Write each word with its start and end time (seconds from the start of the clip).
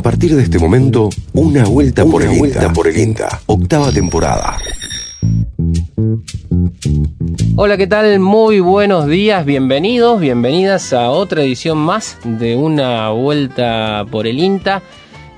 A 0.00 0.02
partir 0.02 0.34
de 0.34 0.42
este 0.42 0.58
momento, 0.58 1.10
una 1.34 1.66
vuelta 1.66 2.06
por 2.06 2.22
el 2.22 2.38
vuelta 2.38 2.72
por 2.72 2.88
el 2.88 2.96
INTA. 2.96 3.42
Octava 3.44 3.92
temporada. 3.92 4.56
Hola, 7.56 7.76
¿qué 7.76 7.86
tal? 7.86 8.18
Muy 8.18 8.60
buenos 8.60 9.06
días, 9.06 9.44
bienvenidos, 9.44 10.18
bienvenidas 10.18 10.94
a 10.94 11.10
otra 11.10 11.42
edición 11.42 11.76
más 11.76 12.16
de 12.24 12.56
una 12.56 13.10
vuelta 13.10 14.06
por 14.10 14.26
el 14.26 14.38
INTA. 14.38 14.80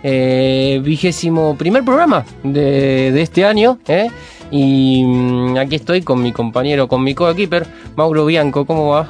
Eh, 0.04 0.80
vigésimo 0.84 1.56
primer 1.56 1.84
programa 1.84 2.24
de, 2.44 3.10
de 3.10 3.20
este 3.20 3.44
año. 3.44 3.80
¿eh? 3.88 4.10
Y 4.52 5.02
mm, 5.04 5.56
aquí 5.56 5.74
estoy 5.74 6.02
con 6.02 6.22
mi 6.22 6.30
compañero, 6.30 6.86
con 6.86 7.02
mi 7.02 7.16
coequiper, 7.16 7.66
Mauro 7.96 8.26
Bianco. 8.26 8.64
¿Cómo 8.64 8.90
va? 8.90 9.08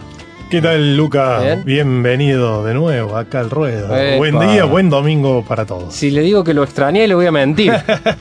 ¿Qué 0.52 0.60
tal, 0.60 0.98
Luca? 0.98 1.40
Bien. 1.40 1.64
Bienvenido 1.64 2.62
de 2.62 2.74
nuevo 2.74 3.16
acá 3.16 3.40
al 3.40 3.48
ruedo. 3.48 3.96
Epa. 3.96 4.18
Buen 4.18 4.38
día, 4.38 4.64
buen 4.64 4.90
domingo 4.90 5.42
para 5.48 5.64
todos. 5.64 5.94
Si 5.94 6.10
le 6.10 6.20
digo 6.20 6.44
que 6.44 6.52
lo 6.52 6.62
extrañé, 6.62 7.08
le 7.08 7.14
voy 7.14 7.24
a 7.24 7.32
mentir. 7.32 7.72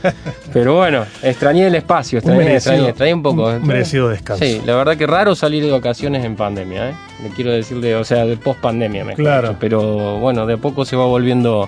Pero 0.53 0.77
bueno, 0.77 1.03
extrañé 1.21 1.67
el 1.67 1.75
espacio, 1.75 2.19
extrañé, 2.19 2.39
Un 2.39 2.45
merecido- 2.45 2.55
extrañé, 2.73 2.89
extrañé 2.89 3.13
un 3.15 3.23
poco. 3.23 3.47
un 3.47 3.67
merecido 3.67 4.07
descanso. 4.07 4.45
Sí, 4.45 4.61
la 4.65 4.75
verdad 4.77 4.95
que 4.95 5.07
raro 5.07 5.35
salir 5.35 5.61
de 5.65 5.71
vacaciones 5.71 6.23
en 6.23 6.37
pandemia, 6.37 6.91
¿eh? 6.91 6.93
Le 7.21 7.29
quiero 7.31 7.51
decir 7.51 7.81
de, 7.81 7.95
o 7.95 8.05
sea, 8.05 8.25
de 8.25 8.37
post 8.37 8.61
pandemia, 8.61 9.03
mejor 9.03 9.21
Claro. 9.23 9.47
dicho. 9.49 9.57
Pero 9.59 10.17
bueno, 10.19 10.45
de 10.45 10.53
a 10.53 10.57
poco 10.57 10.85
se 10.85 10.95
va 10.95 11.05
volviendo 11.05 11.67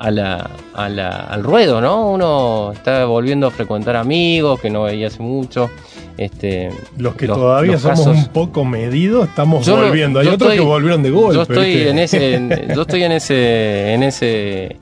a 0.00 0.10
la, 0.10 0.50
a 0.74 0.88
la, 0.88 1.10
al 1.20 1.44
ruedo, 1.44 1.80
¿no? 1.80 2.10
Uno 2.10 2.72
está 2.74 3.04
volviendo 3.04 3.46
a 3.46 3.50
frecuentar 3.52 3.94
amigos 3.94 4.60
que 4.60 4.68
no 4.68 4.82
veía 4.82 5.06
hace 5.06 5.22
mucho. 5.22 5.70
Este, 6.18 6.70
Los 6.98 7.14
que 7.14 7.26
los- 7.26 7.36
todavía 7.36 7.72
los 7.72 7.82
somos 7.82 7.98
casos- 8.00 8.16
un 8.16 8.26
poco 8.28 8.64
medidos, 8.64 9.28
estamos 9.28 9.66
Yo 9.66 9.76
lo- 9.76 9.88
volviendo. 9.88 10.20
Hay 10.20 10.28
otros 10.28 10.50
estoy- 10.52 10.58
que 10.58 10.64
volvieron 10.64 11.02
de 11.02 11.10
golpe. 11.10 11.34
Yo 11.34 11.42
estoy 11.42 11.74
¿viste? 11.74 11.90
en 11.90 11.98
ese, 11.98 12.34
en- 12.34 12.48
yo 12.74 12.82
estoy 12.82 13.02
en 13.04 13.12
ese, 13.12 13.92
en 13.94 14.02
ese, 14.02 14.76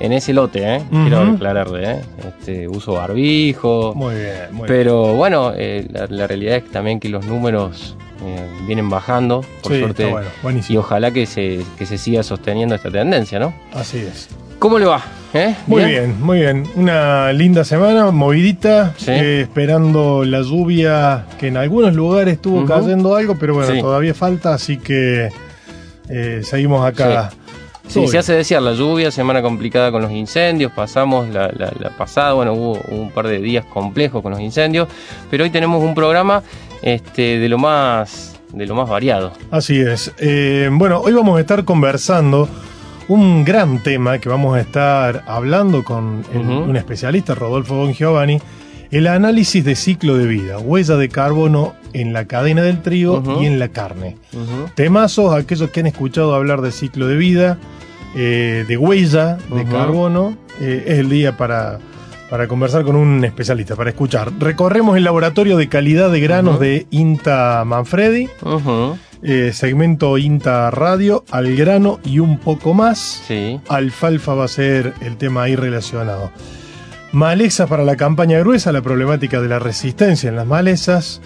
en 0.00 0.12
ese 0.12 0.32
lote, 0.32 0.74
¿eh? 0.76 0.82
Quiero 0.90 1.22
Ujú. 1.22 1.34
aclararle, 1.36 1.90
¿eh? 1.92 1.96
Este, 2.26 2.66
uso 2.68 2.94
barbijo, 2.94 3.92
Muy 3.94 4.14
bien, 4.16 4.32
muy 4.50 4.56
bien. 4.56 4.66
pero 4.66 5.14
bueno, 5.14 5.52
eh, 5.56 5.86
la, 5.92 6.06
la 6.08 6.26
realidad 6.26 6.56
es 6.56 6.70
también 6.72 6.98
que 6.98 7.08
los 7.08 7.24
números 7.26 7.96
vienen 8.66 8.88
bajando, 8.88 9.44
por 9.62 9.72
Sí, 9.72 9.80
suerte, 9.80 10.14
bueno, 10.42 10.60
y 10.68 10.76
ojalá 10.76 11.10
que 11.10 11.26
se, 11.26 11.60
que 11.76 11.86
se 11.86 11.98
siga 11.98 12.22
sosteniendo 12.22 12.74
esta 12.76 12.88
tendencia, 12.90 13.40
¿no? 13.40 13.52
Así 13.74 13.98
es. 13.98 14.28
¿Cómo 14.60 14.78
le 14.78 14.86
va? 14.86 15.02
¿Eh? 15.34 15.54
Muy 15.66 15.84
bien, 15.84 16.20
muy 16.20 16.40
bien. 16.40 16.64
Una 16.76 17.32
linda 17.32 17.64
semana, 17.64 18.10
movidita, 18.10 18.92
Sí. 18.98 19.10
eh, 19.10 19.40
esperando 19.42 20.24
la 20.24 20.42
lluvia 20.42 21.24
que 21.40 21.48
en 21.48 21.56
algunos 21.56 21.94
lugares 21.94 22.34
estuvo 22.34 22.58
Ujú. 22.58 22.66
cayendo 22.66 23.16
algo, 23.16 23.36
pero 23.38 23.54
bueno, 23.54 23.72
Sí. 23.72 23.80
todavía 23.80 24.12
falta, 24.14 24.52
así 24.54 24.76
que 24.76 25.30
eh, 26.10 26.40
seguimos 26.44 26.84
acá. 26.86 27.30
Sí, 27.88 27.94
Todo 28.00 28.08
se 28.08 28.18
hace 28.18 28.34
desear 28.34 28.60
la 28.62 28.72
lluvia, 28.74 29.10
semana 29.10 29.40
complicada 29.42 29.90
con 29.90 30.02
los 30.02 30.12
incendios, 30.12 30.70
pasamos 30.72 31.28
la, 31.30 31.48
la- 31.56 31.72
la 31.78 31.90
pasada, 31.96 32.34
bueno, 32.34 32.52
hubo 32.52 32.78
un 32.90 33.10
par 33.10 33.26
de 33.26 33.38
días 33.38 33.64
complejos 33.64 34.22
con 34.22 34.32
los 34.32 34.40
incendios, 34.40 34.88
pero 35.30 35.44
hoy 35.44 35.50
tenemos 35.50 35.82
un 35.82 35.94
programa 35.94 36.42
este, 36.82 37.38
de 37.38 37.48
lo 37.48 37.56
más 37.58 38.38
de 38.52 38.66
lo 38.66 38.74
más 38.74 38.88
variado. 38.88 39.32
Así 39.50 39.80
es. 39.80 40.12
Bueno, 40.72 41.00
hoy 41.00 41.12
vamos 41.14 41.38
a 41.38 41.40
estar 41.40 41.64
conversando 41.64 42.48
un 43.08 43.44
gran 43.44 43.82
tema 43.82 44.18
que 44.18 44.28
vamos 44.28 44.56
a 44.56 44.60
estar 44.60 45.24
hablando 45.26 45.82
con 45.84 46.24
el- 46.32 46.40
Ujú. 46.40 46.70
un 46.70 46.76
especialista, 46.76 47.34
Rodolfo 47.34 47.74
Don 47.74 47.92
Giovanni, 47.92 48.40
el 48.90 49.06
análisis 49.06 49.64
de 49.64 49.74
ciclo 49.74 50.16
de 50.18 50.26
vida, 50.26 50.58
huella 50.58 50.96
de 50.96 51.08
carbono 51.08 51.74
en 51.94 52.12
la 52.12 52.26
cadena 52.26 52.62
del 52.62 52.82
trigo 52.82 53.22
y 53.42 53.46
en 53.46 53.58
la 53.58 53.68
carne. 53.68 54.16
Temazos, 54.74 55.34
aquellos 55.34 55.70
que 55.70 55.80
han 55.80 55.86
escuchado 55.86 56.34
hablar 56.34 56.60
de 56.60 56.72
ciclo 56.72 57.06
de 57.06 57.16
vida, 57.16 57.58
eh, 58.14 58.64
de 58.68 58.76
huella 58.76 59.38
de 59.54 59.64
carbono, 59.64 60.36
eh, 60.60 60.84
es 60.86 60.98
el 60.98 61.08
día 61.08 61.36
para, 61.38 61.78
para 62.28 62.46
conversar 62.48 62.84
con 62.84 62.96
un 62.96 63.24
especialista, 63.24 63.76
para 63.76 63.90
escuchar. 63.90 64.30
Recorremos 64.38 64.96
el 64.98 65.04
laboratorio 65.04 65.56
de 65.56 65.68
calidad 65.68 66.10
de 66.10 66.20
granos 66.20 66.60
de 66.60 66.86
INTA 66.90 67.64
Manfredi, 67.66 68.28
eh, 69.22 69.52
segmento 69.54 70.18
INTA 70.18 70.70
Radio, 70.70 71.24
al 71.30 71.54
grano 71.56 72.00
y 72.04 72.18
un 72.18 72.38
poco 72.38 72.74
más. 72.74 73.22
Sí. 73.26 73.60
Alfalfa 73.68 74.34
va 74.34 74.44
a 74.44 74.48
ser 74.48 74.94
el 75.00 75.16
tema 75.16 75.44
ahí 75.44 75.56
relacionado. 75.56 76.30
Malezas 77.12 77.68
para 77.68 77.84
la 77.84 77.96
campaña 77.96 78.38
gruesa, 78.38 78.72
la 78.72 78.80
problemática 78.80 79.40
de 79.40 79.48
la 79.48 79.58
resistencia 79.58 80.30
en 80.30 80.36
las 80.36 80.46
malezas. 80.46 81.20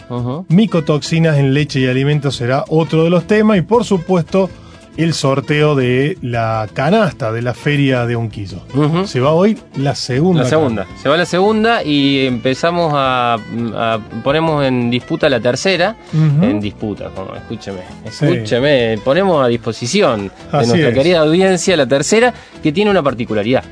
Micotoxinas 0.49 1.39
en 1.39 1.55
leche 1.55 1.79
y 1.79 1.87
alimentos 1.87 2.37
será 2.37 2.65
otro 2.69 3.05
de 3.05 3.11
los 3.11 3.29
temas. 3.29 3.59
Y 3.59 3.63
por 3.63 3.85
supuesto, 3.85 4.51
el 4.97 5.13
sorteo 5.15 5.75
de 5.75 6.17
la 6.23 6.69
canasta 6.73 7.31
de 7.33 7.43
la 7.43 7.53
feria 7.55 8.07
de 8.07 8.17
Unquillo. 8.17 8.63
Ujú. 8.75 9.07
Se 9.07 9.21
va 9.21 9.33
hoy 9.33 9.59
la 9.77 9.95
segunda. 9.95 10.43
La 10.45 10.49
segunda. 10.49 10.87
Se 11.03 11.09
va 11.09 11.17
la 11.17 11.27
segunda 11.27 11.83
y 11.83 12.27
empezamos 12.27 12.93
a, 12.95 13.35
a- 13.75 13.99
ponemos 14.25 14.65
en 14.65 14.91
disputa 14.91 15.29
la 15.29 15.41
tercera. 15.41 15.97
En 16.13 16.61
disputa, 16.61 17.11
como, 17.15 17.35
escúcheme, 17.35 17.81
Sí. 18.11 18.27
escúcheme, 18.27 18.99
ponemos 19.05 19.45
a 19.45 19.49
disposición 19.49 20.29
de 20.29 20.59
Así 20.59 20.69
nuestra 20.69 20.89
es. 20.91 20.95
querida 20.95 21.19
audiencia 21.21 21.77
la 21.77 21.87
tercera, 21.87 22.33
que 22.63 22.73
tiene 22.73 22.91
una 22.91 23.03
particularidad. 23.03 23.65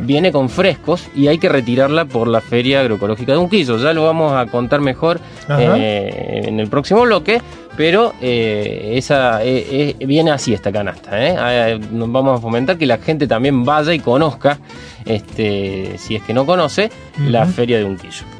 Viene 0.00 0.30
con 0.32 0.48
frescos 0.48 1.08
y 1.14 1.28
hay 1.28 1.38
que 1.38 1.48
retirarla 1.48 2.04
por 2.04 2.28
la 2.28 2.40
Feria 2.40 2.80
Agroecológica 2.80 3.32
de 3.32 3.38
Unquillo. 3.38 3.76
Ya 3.78 3.92
lo 3.92 4.04
vamos 4.04 4.32
a 4.32 4.46
contar 4.46 4.80
mejor 4.80 5.20
eh, 5.48 6.42
en 6.44 6.60
el 6.60 6.68
próximo 6.68 7.02
bloque, 7.02 7.40
pero 7.76 8.12
eh, 8.20 8.92
esa 8.94 9.44
eh, 9.44 9.96
viene 10.06 10.30
así 10.30 10.54
esta 10.54 10.70
canasta. 10.70 11.10
Ah, 11.12 11.78
vamos 11.90 12.38
a 12.38 12.42
fomentar 12.42 12.78
que 12.78 12.86
la 12.86 12.98
gente 12.98 13.26
también 13.26 13.64
vaya 13.64 13.92
y 13.92 13.98
conozca, 13.98 14.58
este, 15.04 15.98
si 15.98 16.14
es 16.16 16.22
que 16.22 16.34
no 16.34 16.46
conoce, 16.46 16.90
la. 17.18 17.44
Feria 17.46 17.78
de 17.78 17.84
Unquillo. 17.84 18.33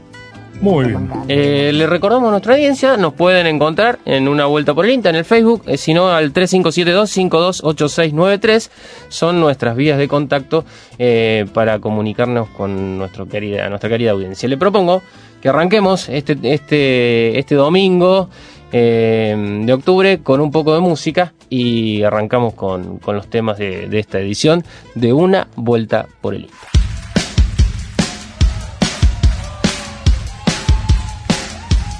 Muy 0.64 0.86
bien. 0.86 1.10
Eh, 1.28 1.70
le 1.74 1.86
recordamos 1.86 2.28
a 2.28 2.30
nuestra 2.30 2.54
audiencia, 2.54 2.96
nos 2.96 3.12
pueden 3.12 3.46
encontrar 3.46 3.98
en 4.06 4.28
una 4.28 4.46
vuelta 4.46 4.72
por 4.72 4.86
el 4.86 4.92
Insta, 4.92 5.10
en 5.10 5.16
el 5.16 5.26
Facebook, 5.26 5.62
eh, 5.66 5.76
si 5.76 5.92
no 5.92 6.08
al 6.08 6.32
3572-528693, 6.32 8.70
son 9.10 9.40
nuestras 9.40 9.76
vías 9.76 9.98
de 9.98 10.08
contacto 10.08 10.64
eh, 10.98 11.44
para 11.52 11.80
comunicarnos 11.80 12.48
con 12.48 12.96
nuestro 12.96 13.28
querida, 13.28 13.68
nuestra 13.68 13.90
querida 13.90 14.12
audiencia. 14.12 14.48
Le 14.48 14.56
propongo 14.56 15.02
que 15.42 15.50
arranquemos 15.50 16.08
este, 16.08 16.38
este, 16.42 17.38
este 17.38 17.56
domingo 17.56 18.30
eh, 18.72 19.36
de 19.66 19.70
octubre 19.70 20.20
con 20.20 20.40
un 20.40 20.50
poco 20.50 20.72
de 20.72 20.80
música 20.80 21.34
y 21.50 22.04
arrancamos 22.04 22.54
con, 22.54 23.00
con 23.00 23.16
los 23.16 23.28
temas 23.28 23.58
de, 23.58 23.86
de 23.86 23.98
esta 23.98 24.18
edición 24.18 24.64
de 24.94 25.12
una 25.12 25.46
vuelta 25.56 26.06
por 26.22 26.34
el 26.34 26.44
Insta. 26.44 26.83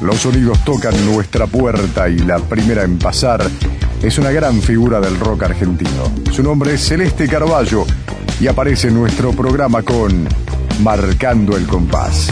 Los 0.00 0.21
sonidos 0.21 0.62
tocan 0.65 0.94
nuestra 1.06 1.47
puerta 1.47 2.09
y 2.09 2.19
la 2.19 2.38
primera 2.38 2.82
en 2.82 2.99
pasar 2.99 3.43
es 4.03 4.19
una 4.19 4.31
gran 4.31 4.60
figura 4.60 5.00
del 5.00 5.19
rock 5.19 5.44
argentino. 5.44 6.12
Su 6.32 6.43
nombre 6.43 6.75
es 6.75 6.87
Celeste 6.87 7.28
Carballo 7.28 7.87
y 8.41 8.49
aparece 8.49 8.88
en 8.88 8.94
nuestro 8.94 9.32
programa 9.32 9.82
con 9.82 10.28
Marcando 10.81 11.56
el 11.56 11.66
Compás. 11.66 12.28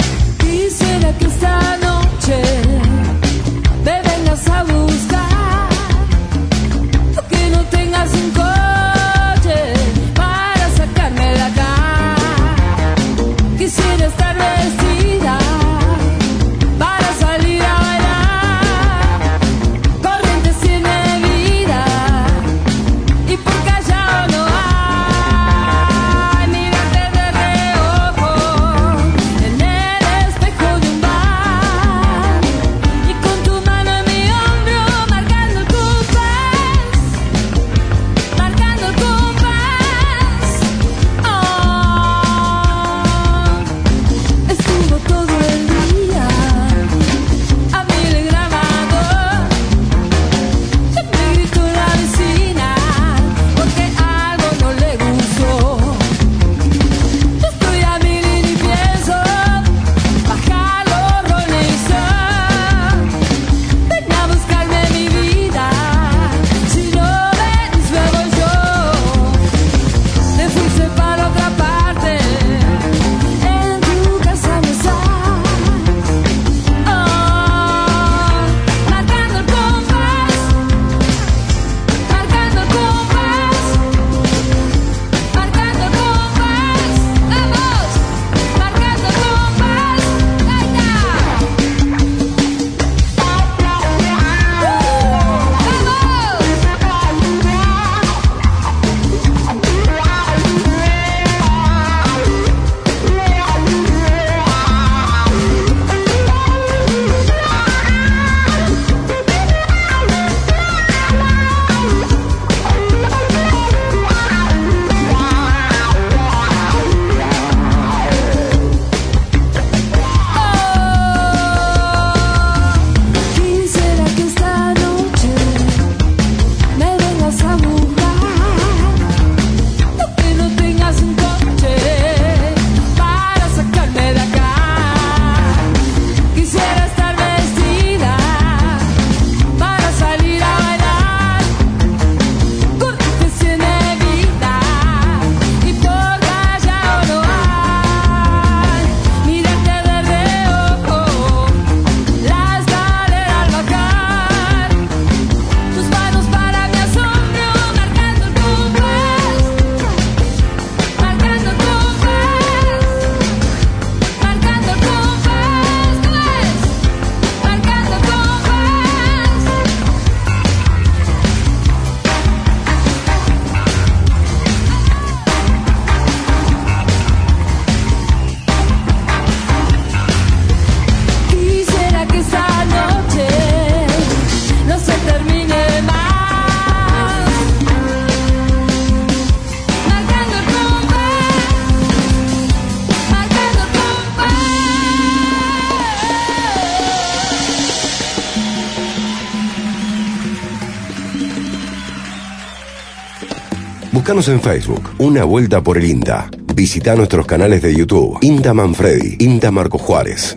En 204.29 204.41
Facebook, 204.41 204.91
Una 204.99 205.25
Vuelta 205.25 205.63
por 205.63 205.79
el 205.79 205.85
INTA. 205.85 206.31
Visita 206.55 206.95
nuestros 206.95 207.27
canales 207.27 207.61
de 207.61 207.75
YouTube, 207.75 208.19
INTA 208.21 208.55
Manfredi, 208.55 209.17
INTA 209.19 209.51
Marco 209.51 209.79
Juárez. 209.79 210.37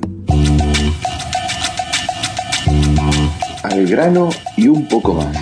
Al 3.62 3.86
grano 3.86 4.30
y 4.58 4.70
un 4.70 4.88
poco 4.88 5.14
más. 5.14 5.38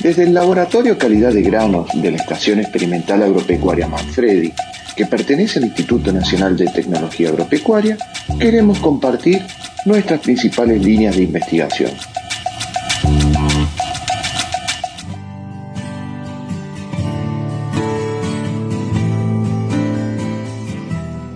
Desde 0.00 0.22
el 0.22 0.32
Laboratorio 0.32 0.96
Calidad 0.96 1.34
de 1.34 1.42
Granos 1.42 1.90
de 1.92 2.12
la 2.12 2.16
Estación 2.16 2.60
Experimental 2.60 3.22
Agropecuaria 3.22 3.88
Manfredi, 3.88 4.54
que 4.96 5.04
pertenece 5.04 5.58
al 5.58 5.66
Instituto 5.66 6.12
Nacional 6.12 6.56
de 6.56 6.66
Tecnología 6.68 7.28
Agropecuaria, 7.28 7.98
queremos 8.38 8.78
compartir 8.78 9.42
nuestras 9.84 10.20
principales 10.20 10.82
líneas 10.82 11.16
de 11.16 11.24
investigación. 11.24 11.90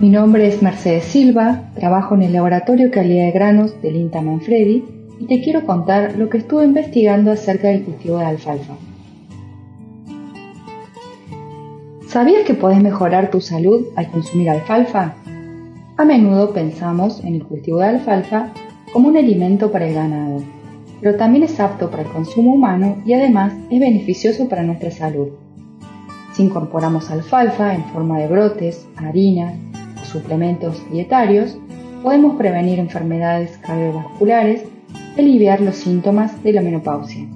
Mi 0.01 0.09
nombre 0.09 0.45
es 0.45 0.61
Mercedes 0.61 1.05
Silva, 1.05 1.71
trabajo 1.73 2.15
en 2.15 2.23
el 2.23 2.33
Laboratorio 2.33 2.91
Calidad 2.91 3.27
de 3.27 3.31
Granos 3.31 3.81
del 3.81 3.95
INTA 3.95 4.19
Manfredi 4.21 4.83
y 5.21 5.25
te 5.25 5.41
quiero 5.41 5.65
contar 5.65 6.17
lo 6.17 6.27
que 6.27 6.39
estuve 6.39 6.65
investigando 6.65 7.31
acerca 7.31 7.69
del 7.69 7.85
cultivo 7.85 8.17
de 8.17 8.25
alfalfa. 8.25 8.73
¿Sabías 12.09 12.43
que 12.43 12.55
podés 12.55 12.83
mejorar 12.83 13.31
tu 13.31 13.39
salud 13.39 13.85
al 13.95 14.11
consumir 14.11 14.49
alfalfa? 14.49 15.15
A 15.95 16.03
menudo 16.03 16.51
pensamos 16.51 17.23
en 17.23 17.35
el 17.35 17.45
cultivo 17.45 17.79
de 17.79 17.85
alfalfa 17.85 18.51
como 18.91 19.07
un 19.07 19.15
alimento 19.15 19.71
para 19.71 19.87
el 19.87 19.95
ganado, 19.95 20.43
pero 20.99 21.15
también 21.15 21.45
es 21.45 21.57
apto 21.61 21.89
para 21.89 22.03
el 22.03 22.09
consumo 22.09 22.53
humano 22.53 22.97
y 23.05 23.13
además 23.13 23.53
es 23.69 23.79
beneficioso 23.79 24.49
para 24.49 24.63
nuestra 24.63 24.91
salud. 24.91 25.29
Si 26.33 26.43
incorporamos 26.43 27.09
alfalfa 27.11 27.73
en 27.73 27.85
forma 27.85 28.19
de 28.19 28.27
brotes, 28.27 28.85
harinas 28.97 29.53
suplementos 30.15 30.81
dietarios, 30.91 31.57
podemos 32.01 32.37
prevenir 32.37 32.79
enfermedades 32.79 33.57
cardiovasculares 33.57 34.63
y 35.17 35.19
aliviar 35.19 35.59
los 35.61 35.75
síntomas 35.75 36.41
de 36.43 36.53
la 36.53 36.61
menopausia. 36.61 37.27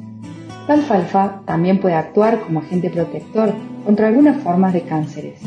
La 0.67 0.75
alfalfa 0.75 1.41
también 1.45 1.79
puede 1.79 1.95
actuar 1.95 2.39
como 2.39 2.59
agente 2.59 2.89
protector 2.89 3.53
contra 3.85 4.07
algunas 4.07 4.37
formas 4.43 4.73
de 4.73 4.81
cánceres. 4.81 5.39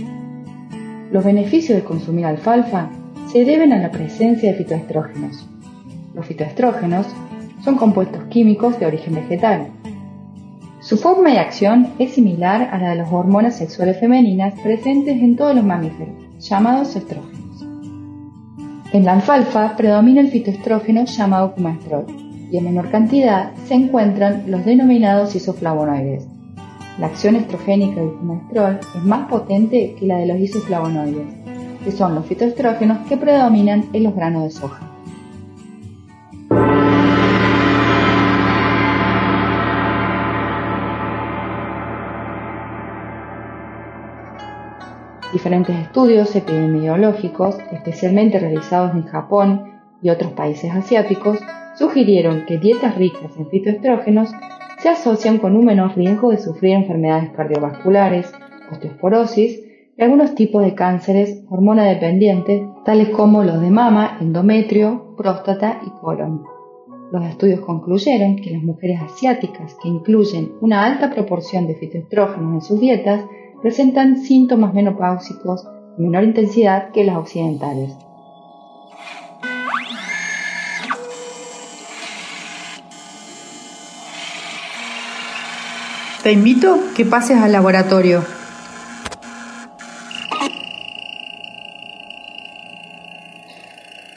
Los 1.11 1.25
beneficios 1.25 1.79
de 1.79 1.85
consumir 1.85 2.27
alfalfa 2.27 2.91
se 3.31 3.45
deben 3.45 3.73
a 3.73 3.79
la 3.79 3.91
presencia 3.91 4.51
de 4.51 4.59
fitoestrógenos. 4.59 5.49
Los 6.15 6.27
fitoestrógenos 6.27 7.07
son 7.63 7.77
compuestos 7.77 8.25
químicos 8.25 8.79
de 8.79 8.87
origen 8.87 9.15
vegetal. 9.15 9.69
Su 10.81 10.97
forma 10.97 11.31
y 11.31 11.37
acción 11.37 11.91
es 11.99 12.13
similar 12.13 12.69
a 12.73 12.79
la 12.79 12.91
de 12.91 12.97
las 12.97 13.13
hormonas 13.13 13.57
sexuales 13.57 14.01
femeninas 14.01 14.59
presentes 14.61 15.23
en 15.23 15.37
todos 15.37 15.55
los 15.55 15.65
mamíferos, 15.65 16.09
llamados 16.43 16.97
estrógenos. 16.97 17.65
En 18.93 19.05
la 19.05 19.13
alfalfa 19.13 19.77
predomina 19.77 20.21
el 20.21 20.29
fitoestrógeno 20.29 21.05
llamado 21.05 21.55
cumastrol 21.55 22.07
y 22.51 22.57
en 22.57 22.65
menor 22.65 22.91
cantidad 22.91 23.53
se 23.67 23.75
encuentran 23.75 24.45
los 24.49 24.65
denominados 24.65 25.35
isoflavonoides. 25.37 26.27
La 26.99 27.07
acción 27.07 27.37
estrogénica 27.37 28.01
del 28.01 28.13
cumastrol 28.13 28.81
es 28.95 29.05
más 29.05 29.29
potente 29.29 29.95
que 29.99 30.07
la 30.07 30.19
de 30.19 30.27
los 30.27 30.39
isoflavonoides, 30.39 31.27
que 31.85 31.93
son 31.93 32.15
los 32.17 32.27
fitoestrógenos 32.27 33.07
que 33.09 33.17
predominan 33.17 33.87
en 33.93 34.03
los 34.03 34.15
granos 34.15 34.43
de 34.43 34.51
soja. 34.51 34.92
Diferentes 45.33 45.75
estudios 45.77 46.37
epidemiológicos, 46.37 47.57
especialmente 47.73 48.39
realizados 48.39 48.95
en 48.95 49.05
Japón 49.05 49.81
y 50.03 50.11
otros 50.11 50.33
países 50.33 50.71
asiáticos, 50.73 51.39
sugirieron 51.75 52.45
que 52.45 52.59
dietas 52.59 52.97
ricas 52.97 53.35
en 53.39 53.49
fitoestrógenos 53.49 54.31
se 54.79 54.91
asocian 54.91 55.39
con 55.39 55.57
un 55.57 55.65
menor 55.65 55.97
riesgo 55.97 56.31
de 56.31 56.39
sufrir 56.39 56.73
enfermedades 56.75 57.31
cardiovasculares, 57.31 58.31
osteoporosis 58.71 59.61
y 59.97 60.03
algunos 60.03 60.35
tipos 60.35 60.65
de 60.65 60.75
cánceres 60.75 61.43
hormona 61.49 61.85
dependientes, 61.85 62.63
tales 62.85 63.09
como 63.09 63.43
los 63.43 63.61
de 63.63 63.71
mama, 63.71 64.19
endometrio, 64.21 65.15
próstata 65.17 65.81
y 65.87 65.91
colon. 66.01 66.43
Los 67.11 67.25
estudios 67.25 67.61
concluyeron 67.61 68.37
que 68.37 68.51
las 68.51 68.63
mujeres 68.63 69.01
asiáticas 69.01 69.77
que 69.83 69.89
incluyen 69.89 70.53
una 70.61 70.85
alta 70.85 71.11
proporción 71.11 71.67
de 71.67 71.75
fitoestrógenos 71.77 72.53
en 72.53 72.61
sus 72.61 72.81
dietas 72.81 73.25
presentan 73.63 74.17
síntomas 74.19 74.75
menopáusicos 74.75 75.65
de 75.97 76.05
menor 76.05 76.25
intensidad 76.25 76.91
que 76.91 77.05
las 77.05 77.17
occidentales. 77.17 77.95
Te 86.23 86.33
invito 86.33 86.79
que 86.97 87.05
pases 87.05 87.39
al 87.39 87.53
laboratorio. 87.53 88.25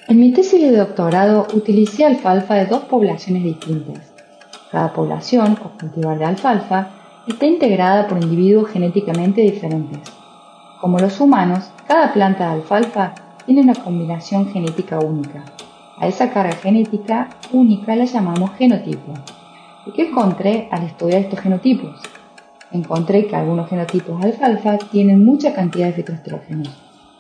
En 0.08 0.20
mi 0.20 0.32
tesis 0.32 0.62
de 0.62 0.76
doctorado 0.76 1.48
utilicé 1.54 2.06
alfalfa 2.06 2.56
de 2.56 2.68
dos 2.68 2.84
poblaciones 2.84 3.44
distintas. 3.44 4.14
Cada 4.72 4.94
población 4.94 5.58
o 5.64 5.78
cultivar 5.80 6.18
de 6.20 6.26
alfalfa 6.26 7.05
está 7.28 7.46
integrada 7.46 8.08
por 8.08 8.22
individuos 8.22 8.70
genéticamente 8.70 9.42
diferentes. 9.42 10.00
Como 10.80 11.00
los 11.00 11.20
humanos, 11.20 11.72
cada 11.88 12.14
planta 12.14 12.48
de 12.48 12.54
alfalfa 12.56 13.16
tiene 13.46 13.62
una 13.62 13.76
combinación 13.76 14.52
genética 14.52 15.00
única. 15.00 15.44
A 15.98 16.08
esa 16.08 16.30
carga 16.32 16.56
genética 16.56 17.30
única 17.52 17.96
la 17.96 18.06
llamamos 18.06 18.52
genotipo. 18.58 19.14
¿Y 19.86 19.92
qué 19.92 20.10
encontré 20.10 20.68
al 20.72 20.84
estudiar 20.84 21.22
estos 21.22 21.40
genotipos? 21.40 22.02
Encontré 22.72 23.28
que 23.28 23.36
algunos 23.36 23.70
genotipos 23.70 24.20
de 24.20 24.28
alfalfa 24.28 24.78
tienen 24.78 25.24
mucha 25.24 25.54
cantidad 25.54 25.88
de 25.88 25.94
fitoestrógenos, 25.94 26.70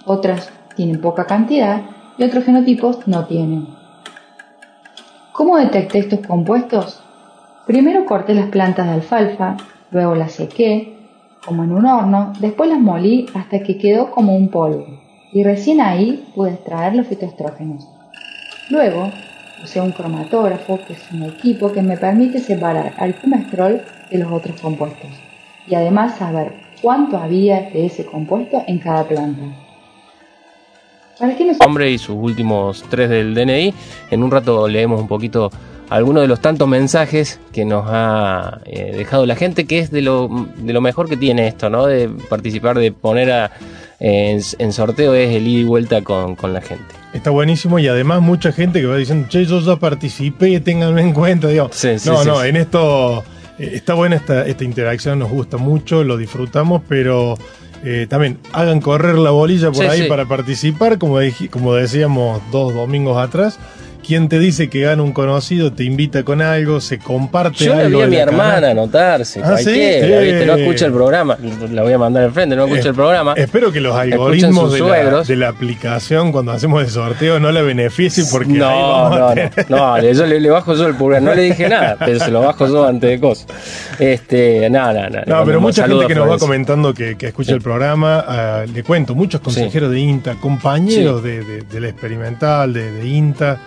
otras 0.05 0.51
tienen 0.75 0.99
poca 0.99 1.25
cantidad 1.25 1.81
y 2.17 2.23
otros 2.23 2.43
genotipos 2.43 3.07
no 3.07 3.25
tienen. 3.25 3.67
¿Cómo 5.31 5.57
detecté 5.57 5.99
estos 5.99 6.25
compuestos? 6.25 7.01
Primero 7.65 8.05
corté 8.05 8.33
las 8.33 8.49
plantas 8.49 8.87
de 8.87 8.93
alfalfa, 8.93 9.57
luego 9.95 10.13
las 10.13 10.33
sequé, 10.33 10.93
como 11.45 11.63
en 11.63 11.71
un 11.71 11.85
horno, 11.85 12.33
después 12.41 12.69
las 12.69 12.81
molí 12.81 13.27
hasta 13.33 13.61
que 13.61 13.77
quedó 13.77 14.11
como 14.11 14.35
un 14.35 14.49
polvo, 14.49 14.85
y 15.31 15.41
recién 15.41 15.79
ahí 15.79 16.25
pude 16.35 16.51
extraer 16.51 16.97
los 16.97 17.07
fitoestrógenos. 17.07 17.87
Luego 18.69 19.09
usé 19.63 19.79
un 19.79 19.93
cromatógrafo, 19.93 20.81
que 20.85 20.93
es 20.93 21.11
un 21.13 21.23
equipo 21.23 21.71
que 21.71 21.81
me 21.81 21.95
permite 21.95 22.39
separar 22.39 22.93
al 22.97 23.15
cumestrol 23.15 23.83
de 24.11 24.17
los 24.17 24.29
otros 24.33 24.59
compuestos, 24.59 25.11
y 25.65 25.75
además 25.75 26.17
saber 26.17 26.55
cuánto 26.81 27.17
había 27.17 27.61
de 27.69 27.85
ese 27.85 28.05
compuesto 28.05 28.63
en 28.67 28.79
cada 28.79 29.07
planta. 29.07 29.43
¿Para. 31.17 31.33
Nombre 31.61 31.89
y 31.89 31.97
sus 31.97 32.17
últimos 32.17 32.83
tres 32.89 33.09
del 33.09 33.33
DNI. 33.33 33.73
En 34.11 34.21
un 34.21 34.29
rato 34.29 34.67
leemos 34.67 34.99
un 34.99 35.07
poquito 35.07 35.49
algunos 35.89 36.23
de 36.23 36.27
los 36.27 36.39
tantos 36.41 36.67
mensajes 36.67 37.39
que 37.53 37.65
nos 37.65 37.85
ha 37.87 38.59
eh, 38.65 38.93
dejado 38.95 39.25
la 39.25 39.35
gente, 39.35 39.65
que 39.65 39.79
es 39.79 39.91
de 39.91 40.01
lo, 40.01 40.47
de 40.57 40.73
lo 40.73 40.81
mejor 40.81 41.07
que 41.09 41.17
tiene 41.17 41.47
esto, 41.47 41.69
¿no? 41.69 41.85
De 41.85 42.09
participar, 42.29 42.77
de 42.79 42.91
poner 42.91 43.31
a, 43.31 43.51
en, 43.99 44.41
en 44.59 44.73
sorteo, 44.73 45.13
es 45.13 45.35
el 45.35 45.47
ida 45.47 45.61
y 45.61 45.63
vuelta 45.63 46.01
con, 46.01 46.35
con 46.35 46.53
la 46.53 46.61
gente. 46.61 46.85
Está 47.13 47.29
buenísimo 47.29 47.79
y 47.79 47.87
además 47.87 48.21
mucha 48.21 48.51
gente 48.51 48.81
que 48.81 48.87
va 48.87 48.97
diciendo, 48.97 49.27
che, 49.29 49.45
yo 49.45 49.59
ya 49.61 49.77
participé, 49.77 50.59
ténganme 50.59 51.01
en 51.01 51.13
cuenta. 51.13 51.47
Digo, 51.47 51.69
Sí, 51.71 51.97
sí, 51.99 52.09
no, 52.09 52.21
sí, 52.21 52.27
no, 52.27 52.43
en 52.43 52.57
esto 52.57 53.23
eh, 53.57 53.71
está 53.73 53.93
buena 53.93 54.15
esta, 54.15 54.45
esta 54.45 54.63
interacción, 54.63 55.19
nos 55.19 55.29
gusta 55.29 55.57
mucho, 55.57 56.03
lo 56.03 56.17
disfrutamos, 56.17 56.81
pero 56.89 57.37
eh, 57.83 58.07
también 58.09 58.39
hagan 58.51 58.81
correr 58.81 59.15
la 59.17 59.29
bolilla 59.29 59.71
por 59.71 59.85
ahí 59.85 60.09
para 60.09 60.25
participar, 60.25 60.97
como, 60.97 61.19
como 61.51 61.73
decíamos 61.75 62.41
dos 62.51 62.73
domingos 62.73 63.17
atrás. 63.17 63.59
Quien 64.05 64.29
te 64.29 64.37
dice 64.37 64.69
que 64.69 64.81
gana 64.81 65.01
un 65.01 65.13
conocido 65.13 65.73
te 65.73 65.83
invita 65.83 66.23
con 66.23 66.41
algo, 66.41 66.79
se 66.79 66.99
comparte 66.99 67.65
Yo 67.65 67.73
le 67.73 67.83
algo. 67.83 67.97
vi 67.99 68.03
a 68.03 68.07
mi 68.07 68.15
hermana 68.17 68.69
anotarse, 68.69 69.39
Ah, 69.43 69.57
¿sí? 69.57 69.63
cualquiera, 69.63 70.19
Sí. 70.19 70.25
¿viste? 70.25 70.45
No 70.45 70.53
escucha 70.57 70.85
el 70.85 70.91
programa, 70.93 71.37
la 71.71 71.81
voy 71.81 71.93
a 71.93 71.97
mandar 71.97 72.23
al 72.25 72.31
frente, 72.31 72.55
no 72.55 72.65
escucha 72.65 72.85
Eh, 72.85 72.89
el 72.89 72.95
programa. 72.95 73.33
Espero 73.35 73.71
que 73.71 73.81
los 73.81 73.95
algoritmos 73.95 74.71
de 74.73 74.79
la, 74.79 74.85
suegros. 74.85 75.27
de 75.27 75.35
la 75.37 75.47
aplicación 75.49 76.31
cuando 76.31 76.51
hacemos 76.51 76.83
el 76.83 76.89
sorteo 76.91 77.39
no 77.39 77.51
la 77.51 77.63
beneficien 77.63 78.27
porque 78.31 78.51
ahí 78.51 78.57
No, 78.59 78.67
vamos 78.67 79.09
no, 79.19 79.19
no, 79.29 79.33
tener- 79.33 79.51
no, 79.69 79.97
le, 79.97 80.13
yo 80.13 80.25
le, 80.27 80.39
le 80.39 80.49
bajo 80.51 80.75
yo 80.75 80.85
el 80.87 80.95
pulgar, 80.95 81.21
no 81.23 81.33
le 81.33 81.41
dije 81.41 81.67
nada, 81.67 81.95
pero 82.05 82.19
se 82.19 82.29
lo 82.29 82.41
bajo 82.41 82.67
yo 82.67 82.85
antes 82.85 83.09
de 83.09 83.19
cosas. 83.19 83.47
Este, 83.99 84.69
nada, 84.69 84.93
nada, 84.93 85.09
nada. 85.09 85.23
No, 85.25 85.45
pero 85.45 85.59
mucha 85.61 85.87
gente 85.87 86.05
que 86.05 86.13
nos 86.15 86.29
va 86.29 86.37
comentando 86.37 86.93
que, 86.93 87.15
que 87.17 87.27
escucha 87.27 87.47
Sí. 87.49 87.53
el 87.55 87.61
programa, 87.61 88.23
ah, 88.27 88.65
le 88.71 88.83
cuento, 88.83 89.15
muchos 89.15 89.41
consejeros 89.41 89.89
de 89.91 89.99
INTA, 89.99 90.35
compañeros 90.35 91.23
de, 91.23 91.43
de- 91.43 91.61
de 91.63 91.79
la 91.79 91.87
experimental, 91.89 92.73
de, 92.73 92.91
de 92.91 93.07
INTA, 93.07 93.57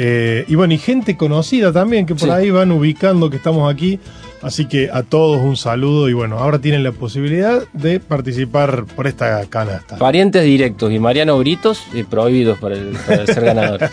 eh, 0.00 0.44
y 0.46 0.54
bueno, 0.54 0.72
y 0.74 0.78
gente 0.78 1.16
conocida 1.16 1.72
también, 1.72 2.06
que 2.06 2.14
por 2.14 2.28
Sí. 2.28 2.30
ahí 2.30 2.50
van 2.52 2.70
ubicando 2.70 3.28
que 3.30 3.36
estamos 3.36 3.72
aquí. 3.72 3.98
Así 4.40 4.66
que 4.66 4.88
a 4.92 5.02
todos 5.02 5.40
un 5.42 5.56
saludo 5.56 6.08
y 6.08 6.12
bueno, 6.12 6.38
ahora 6.38 6.60
tienen 6.60 6.84
la 6.84 6.92
posibilidad 6.92 7.60
de 7.72 7.98
participar 7.98 8.84
por 8.84 9.08
esta 9.08 9.44
canasta. 9.46 9.96
Parientes 9.96 10.44
directos 10.44 10.92
y 10.92 11.00
Mariano 11.00 11.36
Britos 11.40 11.82
eh, 11.92 12.04
prohibidos 12.08 12.56
para, 12.60 12.76
el, 12.76 12.90
para 13.04 13.26
ser 13.26 13.44
ganador. 13.44 13.80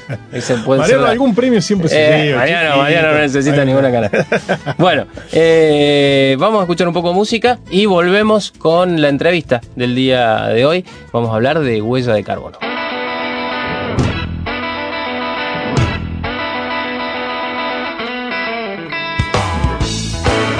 Mariano, 0.67 0.85
ser 0.85 0.99
algún 0.99 1.33
premio 1.33 1.59
siempre 1.63 1.89
se 1.89 1.95
Eh, 1.97 2.25
lleva, 2.27 2.37
Mariano, 2.41 2.61
chiquito. 2.67 2.83
Mariano 2.83 3.11
no 3.13 3.17
necesita 3.21 3.65
ninguna 3.65 3.91
canasta. 3.91 4.75
Bueno, 4.77 5.07
eh, 5.33 6.35
vamos 6.37 6.59
a 6.59 6.63
escuchar 6.65 6.87
un 6.89 6.93
poco 6.93 7.07
de 7.09 7.15
música 7.15 7.57
y 7.71 7.87
volvemos 7.87 8.51
con 8.51 9.01
la 9.01 9.09
entrevista 9.09 9.61
del 9.75 9.95
día 9.95 10.45
de 10.49 10.63
hoy. 10.63 10.85
Vamos 11.11 11.31
a 11.31 11.35
hablar 11.37 11.59
de 11.61 11.81
huella 11.81 12.13
de 12.13 12.23
carbono. 12.23 12.59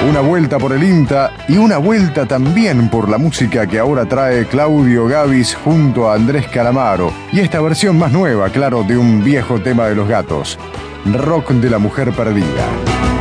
Una 0.08 0.20
vuelta 0.20 0.58
por 0.58 0.72
el 0.72 0.84
INTA 0.84 1.32
y 1.48 1.56
una 1.56 1.78
vuelta 1.78 2.26
también 2.26 2.88
por 2.88 3.08
la 3.08 3.18
música 3.18 3.66
que 3.66 3.80
ahora 3.80 4.04
trae 4.06 4.46
Claudio 4.46 5.08
Gavis 5.08 5.56
junto 5.56 6.08
a 6.08 6.14
Andrés 6.14 6.46
Calamaro. 6.46 7.12
Y 7.32 7.40
esta 7.40 7.60
versión 7.60 7.98
más 7.98 8.12
nueva, 8.12 8.48
claro, 8.50 8.84
de 8.84 8.96
un 8.96 9.24
viejo 9.24 9.60
tema 9.60 9.86
de 9.88 9.96
los 9.96 10.06
gatos. 10.06 10.60
Rock 11.06 11.50
de 11.50 11.70
la 11.70 11.78
mujer 11.78 12.12
perdida. 12.12 13.15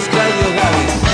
Este 0.00 0.16
es 0.16 0.16
Claudio 0.16 0.56
Gavis. 0.56 1.09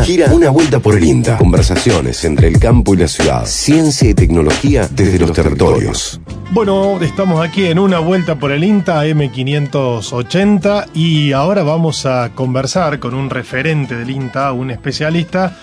Gira, 0.00 0.32
una 0.32 0.48
vuelta 0.48 0.80
por 0.80 0.96
el 0.96 1.04
INTA. 1.04 1.36
Conversaciones 1.36 2.24
entre 2.24 2.48
el 2.48 2.58
campo 2.58 2.94
y 2.94 2.96
la 2.96 3.08
ciudad. 3.08 3.44
Ciencia 3.44 4.08
y 4.08 4.14
tecnología 4.14 4.88
desde 4.90 5.18
los 5.18 5.32
territorios. 5.32 6.18
Bueno, 6.50 6.98
estamos 7.02 7.44
aquí 7.46 7.66
en 7.66 7.78
una 7.78 7.98
vuelta 7.98 8.36
por 8.36 8.52
el 8.52 8.64
INTA 8.64 9.04
M580 9.06 10.88
y 10.94 11.32
ahora 11.32 11.62
vamos 11.62 12.06
a 12.06 12.30
conversar 12.34 12.98
con 12.98 13.14
un 13.14 13.28
referente 13.28 13.94
del 13.94 14.10
INTA, 14.10 14.52
un 14.52 14.70
especialista. 14.70 15.56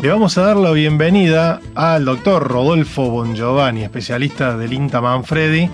Le 0.00 0.08
vamos 0.08 0.38
a 0.38 0.42
dar 0.42 0.56
la 0.56 0.70
bienvenida 0.70 1.60
al 1.74 2.04
doctor 2.04 2.46
Rodolfo 2.46 3.10
Bongiovanni, 3.10 3.82
especialista 3.82 4.56
del 4.56 4.72
INTA 4.72 5.00
Manfredi, 5.00 5.68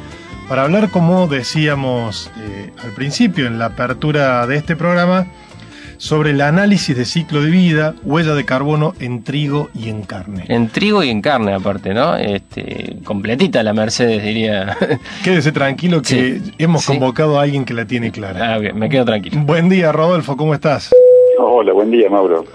para 0.49 0.63
hablar, 0.63 0.91
como 0.91 1.27
decíamos 1.27 2.31
eh, 2.39 2.73
al 2.83 2.91
principio 2.93 3.47
en 3.47 3.59
la 3.59 3.67
apertura 3.67 4.47
de 4.47 4.57
este 4.57 4.75
programa, 4.75 5.27
sobre 6.01 6.31
el 6.31 6.41
análisis 6.41 6.97
de 6.97 7.05
ciclo 7.05 7.43
de 7.43 7.51
vida, 7.51 7.95
huella 8.05 8.35
de 8.35 8.47
carbono 8.47 8.95
en 9.01 9.23
trigo 9.23 9.69
y 9.75 9.91
en 9.91 10.01
carne. 10.01 10.47
En 10.49 10.69
trigo 10.71 11.05
y 11.05 11.11
en 11.11 11.21
carne, 11.21 11.53
aparte, 11.53 11.93
¿no? 11.93 12.17
Este, 12.17 12.97
completita 13.05 13.63
la 13.63 13.75
Mercedes, 13.75 14.23
diría. 14.23 14.79
Quédese 15.23 15.53
tranquilo 15.53 16.01
que 16.01 16.09
Sí, 16.41 16.53
hemos 16.57 16.85
sí. 16.85 16.87
convocado 16.89 17.39
a 17.39 17.43
alguien 17.43 17.67
que 17.67 17.75
la 17.75 17.85
tiene 17.85 18.11
clara. 18.11 18.55
Ah, 18.55 18.59
bien, 18.59 18.79
me 18.79 18.89
quedo 18.89 19.05
tranquilo. 19.05 19.43
Buen 19.45 19.69
día, 19.69 19.93
Rodolfo, 19.93 20.39
¿cómo 20.39 20.55
estás? 20.55 20.91
Hola, 21.39 21.75
buen 21.75 21.91
día, 21.91 22.09
Mauro. 22.09 22.47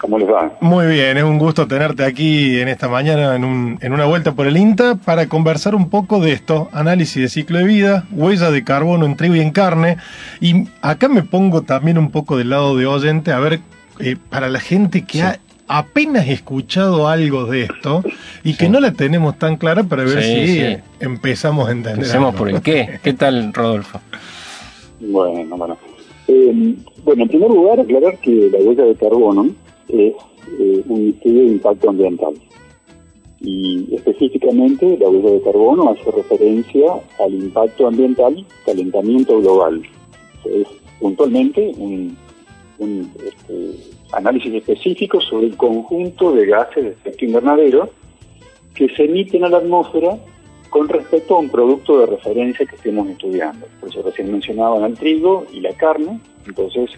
¿Cómo 0.00 0.18
les 0.18 0.28
va? 0.28 0.52
Muy 0.60 0.86
bien, 0.86 1.16
es 1.16 1.24
un 1.24 1.38
gusto 1.38 1.66
tenerte 1.66 2.04
aquí 2.04 2.60
en 2.60 2.68
esta 2.68 2.88
mañana 2.88 3.34
en, 3.34 3.44
un- 3.44 3.78
en 3.82 3.92
una 3.92 4.04
vuelta 4.04 4.32
por 4.32 4.46
el 4.46 4.56
INTA 4.56 4.94
para 4.94 5.26
conversar 5.26 5.74
un 5.74 5.90
poco 5.90 6.20
de 6.20 6.32
esto, 6.32 6.68
análisis 6.72 7.20
de 7.22 7.28
ciclo 7.28 7.58
de 7.58 7.64
vida, 7.64 8.04
huella 8.12 8.50
de 8.50 8.62
carbono 8.64 9.06
en 9.06 9.16
trigo 9.16 9.34
y 9.34 9.40
en 9.40 9.50
carne. 9.50 9.96
Y 10.40 10.68
acá 10.82 11.08
me 11.08 11.22
pongo 11.22 11.62
también 11.62 11.98
un 11.98 12.10
poco 12.10 12.36
del 12.36 12.50
lado 12.50 12.76
de 12.76 12.86
oyente, 12.86 13.32
a 13.32 13.40
ver, 13.40 13.60
eh, 13.98 14.16
para 14.30 14.48
la 14.48 14.60
gente 14.60 15.02
que 15.04 15.22
ha 15.22 15.38
apenas 15.68 16.28
escuchado 16.28 17.08
algo 17.08 17.46
de 17.46 17.64
esto 17.64 18.04
y 18.44 18.54
que 18.54 18.68
no 18.68 18.78
la 18.78 18.92
tenemos 18.92 19.36
tan 19.36 19.56
clara 19.56 19.82
para 19.82 20.04
ver 20.04 20.22
Sí, 20.22 20.46
si 20.46 20.76
empezamos 21.00 21.68
a 21.68 21.72
entender. 21.72 21.98
Empecemos 22.04 22.28
algo. 22.28 22.38
por 22.38 22.48
el 22.50 22.60
qué. 22.62 23.00
¿Qué 23.02 23.12
tal, 23.14 23.52
Rodolfo? 23.52 24.00
Bueno, 25.00 25.56
bueno. 25.56 25.76
Eh, 26.28 26.74
bueno, 27.04 27.22
en 27.22 27.28
primer 27.28 27.50
lugar, 27.50 27.80
aclarar 27.80 28.18
que 28.18 28.50
la 28.50 28.58
huella 28.58 28.84
de 28.84 28.94
carbono 28.94 29.50
es 29.88 30.14
eh, 30.58 30.82
un 30.88 31.08
estudio 31.08 31.42
de 31.42 31.48
impacto 31.48 31.90
ambiental. 31.90 32.34
y 33.40 33.94
específicamente 33.94 34.96
la 34.98 35.08
huella 35.08 35.30
de 35.30 35.42
carbono 35.42 35.90
hace 35.90 36.10
referencia 36.10 36.94
al 37.20 37.34
impacto 37.34 37.86
ambiental, 37.86 38.44
calentamiento 38.64 39.40
global. 39.40 39.82
Es 40.44 40.66
puntualmente 40.98 41.72
un, 41.76 42.16
un, 42.78 43.12
este, 43.24 43.76
análisis 44.12 44.54
específico 44.54 45.20
sobre 45.20 45.48
el 45.48 45.56
conjunto 45.56 46.32
de 46.32 46.46
gases 46.46 46.84
de 46.84 46.90
efecto 46.90 47.24
invernadero 47.24 47.90
que 48.74 48.88
se 48.88 49.04
emiten 49.04 49.44
a 49.44 49.48
la 49.48 49.58
atmósfera 49.58 50.18
con 50.70 50.88
respecto 50.88 51.36
a 51.36 51.40
un 51.40 51.48
producto 51.48 52.00
de 52.00 52.06
referencia 52.06 52.66
que 52.66 52.76
estemos 52.76 53.08
estudiando. 53.08 53.66
Por 53.80 53.88
eso 53.88 54.02
recién 54.02 54.30
mencionaban 54.30 54.84
el 54.84 54.98
trigo 54.98 55.46
y 55.52 55.60
la 55.60 55.72
carne, 55.72 56.20
entonces 56.46 56.90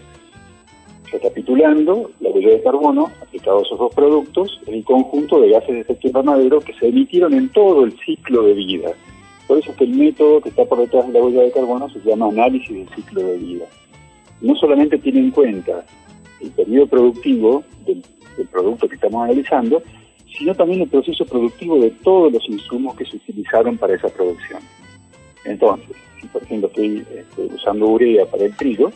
Recapitulando, 1.11 2.11
la 2.19 2.29
huella 2.29 2.49
de 2.49 2.61
carbono 2.61 3.09
aplicado 3.21 3.59
a 3.59 3.61
esos 3.63 3.79
dos 3.79 3.93
productos 3.95 4.59
es 4.67 4.67
el 4.73 4.83
conjunto 4.83 5.41
de 5.41 5.49
gases 5.49 5.69
de 5.69 5.79
efecto 5.81 6.07
invernadero 6.07 6.59
que 6.59 6.73
se 6.73 6.87
emitieron 6.87 7.33
en 7.33 7.49
todo 7.49 7.83
el 7.83 7.97
ciclo 8.05 8.43
de 8.43 8.53
vida. 8.53 8.91
Por 9.47 9.57
eso 9.57 9.71
es 9.71 9.77
que 9.77 9.85
el 9.85 9.95
método 9.95 10.41
que 10.41 10.49
está 10.49 10.65
por 10.65 10.77
detrás 10.77 11.07
de 11.07 11.13
la 11.13 11.25
huella 11.25 11.41
de 11.41 11.51
carbono 11.51 11.89
se 11.89 11.99
llama 12.01 12.27
análisis 12.27 12.69
del 12.69 12.89
ciclo 12.95 13.23
de 13.23 13.37
vida. 13.37 13.65
No 14.41 14.55
solamente 14.55 14.99
tiene 14.99 15.19
en 15.19 15.31
cuenta 15.31 15.83
el 16.41 16.51
periodo 16.51 16.85
productivo 16.85 17.63
del, 17.87 18.03
del 18.37 18.47
producto 18.47 18.87
que 18.87 18.95
estamos 18.95 19.23
analizando, 19.23 19.81
sino 20.37 20.53
también 20.55 20.81
el 20.81 20.89
proceso 20.89 21.25
productivo 21.25 21.79
de 21.79 21.91
todos 22.03 22.31
los 22.31 22.47
insumos 22.49 22.95
que 22.95 23.05
se 23.05 23.17
utilizaron 23.17 23.77
para 23.77 23.95
esa 23.95 24.09
producción. 24.09 24.61
Entonces, 25.45 25.95
si 26.19 26.27
por 26.27 26.43
ejemplo 26.43 26.67
estoy 26.67 27.05
este, 27.15 27.41
usando 27.53 27.87
urea 27.87 28.25
para 28.25 28.45
el 28.45 28.55
trigo, 28.55 28.91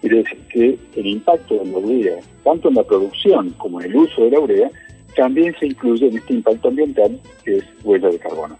Quiere 0.00 0.18
decir 0.18 0.38
que 0.52 0.78
el 1.00 1.06
impacto 1.06 1.54
de 1.54 1.66
la 1.66 1.78
urea, 1.78 2.16
tanto 2.44 2.68
en 2.68 2.74
la 2.74 2.82
producción 2.84 3.50
como 3.58 3.80
en 3.80 3.90
el 3.90 3.96
uso 3.96 4.24
de 4.24 4.30
la 4.30 4.40
urea, 4.40 4.70
también 5.16 5.54
se 5.58 5.66
incluye 5.66 6.06
en 6.08 6.16
este 6.16 6.34
impacto 6.34 6.68
ambiental 6.68 7.20
que 7.44 7.56
es 7.56 7.64
huella 7.82 8.08
de 8.08 8.18
carbono. 8.18 8.58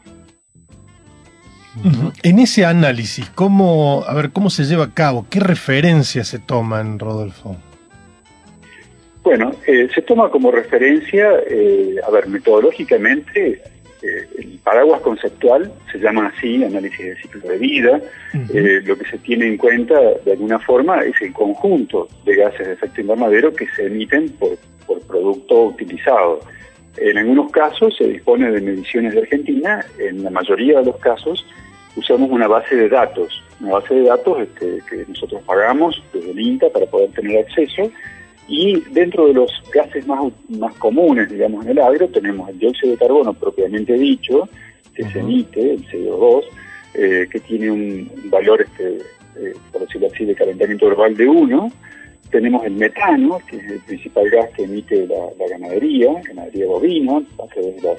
En 2.22 2.38
ese 2.38 2.64
análisis, 2.64 3.28
¿cómo, 3.34 4.02
a 4.08 4.14
ver, 4.14 4.32
¿cómo 4.32 4.48
se 4.48 4.64
lleva 4.64 4.84
a 4.84 4.94
cabo? 4.94 5.26
¿Qué 5.28 5.40
referencias 5.40 6.26
se 6.28 6.38
toman, 6.38 6.98
Rodolfo? 6.98 7.56
Bueno, 9.26 9.50
eh, 9.66 9.88
se 9.92 10.02
toma 10.02 10.30
como 10.30 10.52
referencia, 10.52 11.28
eh, 11.50 11.96
a 12.06 12.10
ver, 12.12 12.28
metodológicamente, 12.28 13.60
eh, 14.00 14.28
el 14.38 14.60
paraguas 14.62 15.00
conceptual 15.00 15.72
se 15.90 15.98
llama 15.98 16.28
así, 16.28 16.62
análisis 16.62 17.04
de 17.04 17.16
ciclo 17.16 17.40
de 17.40 17.58
vida. 17.58 18.00
Eh, 18.54 18.82
lo 18.84 18.96
que 18.96 19.04
se 19.10 19.18
tiene 19.18 19.48
en 19.48 19.56
cuenta, 19.56 19.96
de 20.24 20.30
alguna 20.30 20.60
forma, 20.60 21.00
es 21.00 21.20
el 21.20 21.32
conjunto 21.32 22.06
de 22.24 22.36
gases 22.36 22.68
de 22.68 22.74
efecto 22.74 23.00
invernadero 23.00 23.52
que 23.52 23.66
se 23.74 23.86
emiten 23.86 24.28
por, 24.28 24.56
por 24.86 25.00
producto 25.00 25.64
utilizado. 25.64 26.38
En 26.96 27.18
algunos 27.18 27.50
casos 27.50 27.96
se 27.96 28.06
dispone 28.06 28.52
de 28.52 28.60
mediciones 28.60 29.12
de 29.12 29.22
Argentina, 29.22 29.84
en 29.98 30.22
la 30.22 30.30
mayoría 30.30 30.78
de 30.78 30.84
los 30.84 30.98
casos 30.98 31.44
usamos 31.96 32.30
una 32.30 32.46
base 32.46 32.76
de 32.76 32.88
datos, 32.88 33.42
una 33.60 33.72
base 33.72 33.92
de 33.92 34.02
datos 34.02 34.38
este, 34.40 34.78
que 34.88 35.04
nosotros 35.08 35.42
pagamos 35.44 36.00
desde 36.12 36.30
el 36.30 36.38
INTA 36.38 36.68
para 36.70 36.86
poder 36.86 37.10
tener 37.10 37.44
acceso 37.44 37.90
y 38.48 38.80
dentro 38.92 39.26
de 39.26 39.34
los 39.34 39.50
gases 39.72 40.06
más, 40.06 40.32
más 40.48 40.74
comunes, 40.74 41.28
digamos, 41.28 41.64
en 41.64 41.72
el 41.72 41.78
agro, 41.80 42.08
tenemos 42.08 42.48
el 42.48 42.58
dióxido 42.58 42.92
de 42.92 42.98
carbono 42.98 43.34
propiamente 43.34 43.94
dicho, 43.94 44.48
que 44.94 45.04
se 45.10 45.20
emite, 45.20 45.74
el 45.74 45.86
CO2, 45.88 46.44
eh, 46.94 47.26
que 47.30 47.40
tiene 47.40 47.70
un 47.70 48.10
valor, 48.30 48.62
este, 48.62 48.98
eh, 49.36 49.54
por 49.72 49.82
decirlo 49.82 50.08
así, 50.12 50.24
de 50.24 50.34
calentamiento 50.34 50.86
global 50.86 51.16
de 51.16 51.28
1. 51.28 51.72
Tenemos 52.30 52.64
el 52.64 52.72
metano, 52.72 53.38
que 53.48 53.56
es 53.56 53.64
el 53.64 53.80
principal 53.80 54.30
gas 54.30 54.50
que 54.56 54.64
emite 54.64 55.06
la, 55.06 55.46
ganadería, 55.50 56.10
ganadería 56.26 56.66
bovina, 56.66 57.18
a 57.18 57.46
través 57.48 57.76
de 57.76 57.82
las 57.82 57.98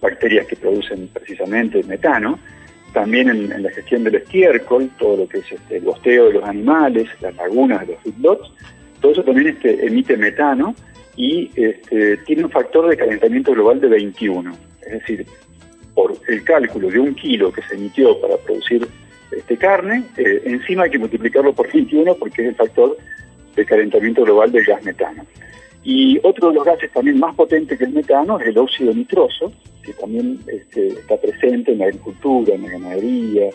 bacterias 0.00 0.46
que 0.46 0.56
producen 0.56 1.08
precisamente 1.08 1.80
el 1.80 1.86
metano. 1.86 2.38
También 2.92 3.28
en, 3.28 3.62
la 3.62 3.70
gestión 3.70 4.04
del 4.04 4.14
estiércol, 4.16 4.90
todo 4.98 5.16
lo 5.16 5.28
que 5.28 5.38
es 5.38 5.52
este, 5.52 5.78
el 5.78 5.84
bosteo 5.84 6.28
de 6.28 6.34
los 6.34 6.44
animales, 6.44 7.08
las 7.20 7.34
lagunas 7.34 7.86
de 7.86 7.94
los 7.94 8.02
feedlots, 8.02 8.52
todo 9.00 9.12
eso 9.12 9.22
también 9.22 9.48
este, 9.48 9.86
emite 9.86 10.16
metano 10.16 10.74
y 11.16 11.50
este, 11.56 12.18
tiene 12.18 12.44
un 12.44 12.50
factor 12.50 12.88
de 12.88 12.96
calentamiento 12.96 13.52
global 13.52 13.80
de 13.80 13.88
21. 13.88 14.52
Es 14.82 14.92
decir, 14.92 15.26
por 15.94 16.14
el 16.28 16.44
cálculo 16.44 16.90
de 16.90 16.98
un 16.98 17.14
kilo 17.14 17.50
que 17.50 17.62
se 17.62 17.74
emitió 17.74 18.20
para 18.20 18.36
producir 18.36 18.86
este, 19.30 19.56
carne, 19.56 20.04
eh, 20.16 20.42
encima 20.44 20.84
hay 20.84 20.90
que 20.90 20.98
multiplicarlo 20.98 21.52
por 21.52 21.72
21 21.72 22.14
porque 22.16 22.42
es 22.42 22.48
el 22.48 22.54
factor 22.54 22.96
de 23.56 23.64
calentamiento 23.64 24.22
global 24.22 24.52
del 24.52 24.64
gas 24.64 24.84
metano. 24.84 25.24
Y 25.82 26.18
otro 26.22 26.48
de 26.48 26.56
los 26.56 26.64
gases 26.64 26.92
también 26.92 27.18
más 27.18 27.34
potente 27.34 27.78
que 27.78 27.84
el 27.84 27.92
metano 27.92 28.38
es 28.40 28.48
el 28.48 28.58
óxido 28.58 28.92
nitroso, 28.92 29.52
que 29.82 29.92
también 29.94 30.40
este, 30.48 30.88
está 30.88 31.16
presente 31.16 31.72
en 31.72 31.78
la 31.78 31.86
agricultura, 31.86 32.54
en 32.54 32.62
la 32.62 32.70
ganadería, 32.70 33.50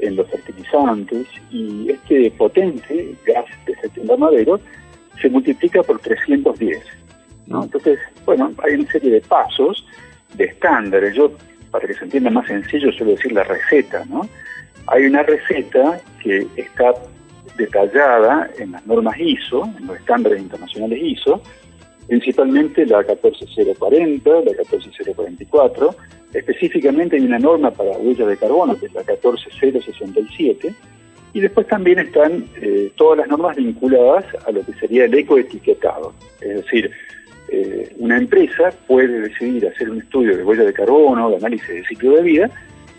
en 0.00 0.16
los 0.16 0.28
fertilizantes, 0.28 1.26
y 1.50 1.90
este 1.90 2.30
potente 2.32 3.14
gas 3.24 3.46
de 3.64 3.72
efecto 3.72 4.00
invernadero 4.00 4.60
se 5.20 5.28
multiplica 5.28 5.82
por 5.82 5.98
310. 6.00 6.82
¿no? 7.46 7.64
Entonces, 7.64 7.98
bueno, 8.24 8.52
hay 8.64 8.74
una 8.74 8.90
serie 8.90 9.10
de 9.10 9.20
pasos, 9.20 9.86
de 10.34 10.44
estándares. 10.44 11.14
Yo, 11.14 11.32
para 11.70 11.86
que 11.86 11.94
se 11.94 12.04
entienda 12.04 12.30
más 12.30 12.46
sencillo, 12.46 12.92
suelo 12.92 13.12
decir 13.12 13.32
la 13.32 13.44
receta. 13.44 14.04
¿no? 14.06 14.28
Hay 14.88 15.06
una 15.06 15.22
receta 15.22 16.00
que 16.22 16.46
está 16.56 16.94
detallada 17.56 18.50
en 18.58 18.72
las 18.72 18.86
normas 18.86 19.18
ISO, 19.18 19.64
en 19.78 19.86
los 19.86 19.96
estándares 19.96 20.40
internacionales 20.40 20.98
ISO, 21.02 21.42
principalmente 22.06 22.86
la 22.86 23.02
14040, 23.02 24.30
la 24.30 24.54
14044. 24.54 25.96
Específicamente 26.32 27.16
hay 27.16 27.22
una 27.22 27.38
norma 27.38 27.70
para 27.70 27.92
huellas 27.92 28.28
de 28.28 28.36
carbono, 28.36 28.78
que 28.78 28.86
es 28.86 28.92
la 28.92 29.02
14067, 29.04 30.74
y 31.36 31.40
después 31.40 31.66
también 31.66 31.98
están 31.98 32.46
eh, 32.62 32.90
todas 32.96 33.18
las 33.18 33.28
normas 33.28 33.56
vinculadas 33.56 34.24
a 34.46 34.50
lo 34.52 34.64
que 34.64 34.72
sería 34.72 35.04
el 35.04 35.12
ecoetiquetado. 35.12 36.14
Es 36.40 36.64
decir, 36.64 36.90
eh, 37.50 37.94
una 37.98 38.16
empresa 38.16 38.70
puede 38.86 39.20
decidir 39.20 39.66
hacer 39.66 39.90
un 39.90 39.98
estudio 39.98 40.34
de 40.34 40.42
huella 40.42 40.64
de 40.64 40.72
carbono, 40.72 41.28
de 41.28 41.36
análisis 41.36 41.68
de 41.68 41.84
ciclo 41.84 42.12
de 42.12 42.22
vida, 42.22 42.50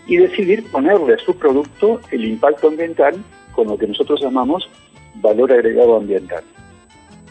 y 0.06 0.18
decidir 0.18 0.62
ponerle 0.70 1.14
a 1.14 1.18
su 1.18 1.36
producto 1.36 2.00
el 2.12 2.26
impacto 2.26 2.68
ambiental 2.68 3.16
con 3.50 3.66
lo 3.66 3.76
que 3.76 3.88
nosotros 3.88 4.20
llamamos 4.20 4.70
valor 5.16 5.50
agregado 5.50 5.96
ambiental. 5.96 6.44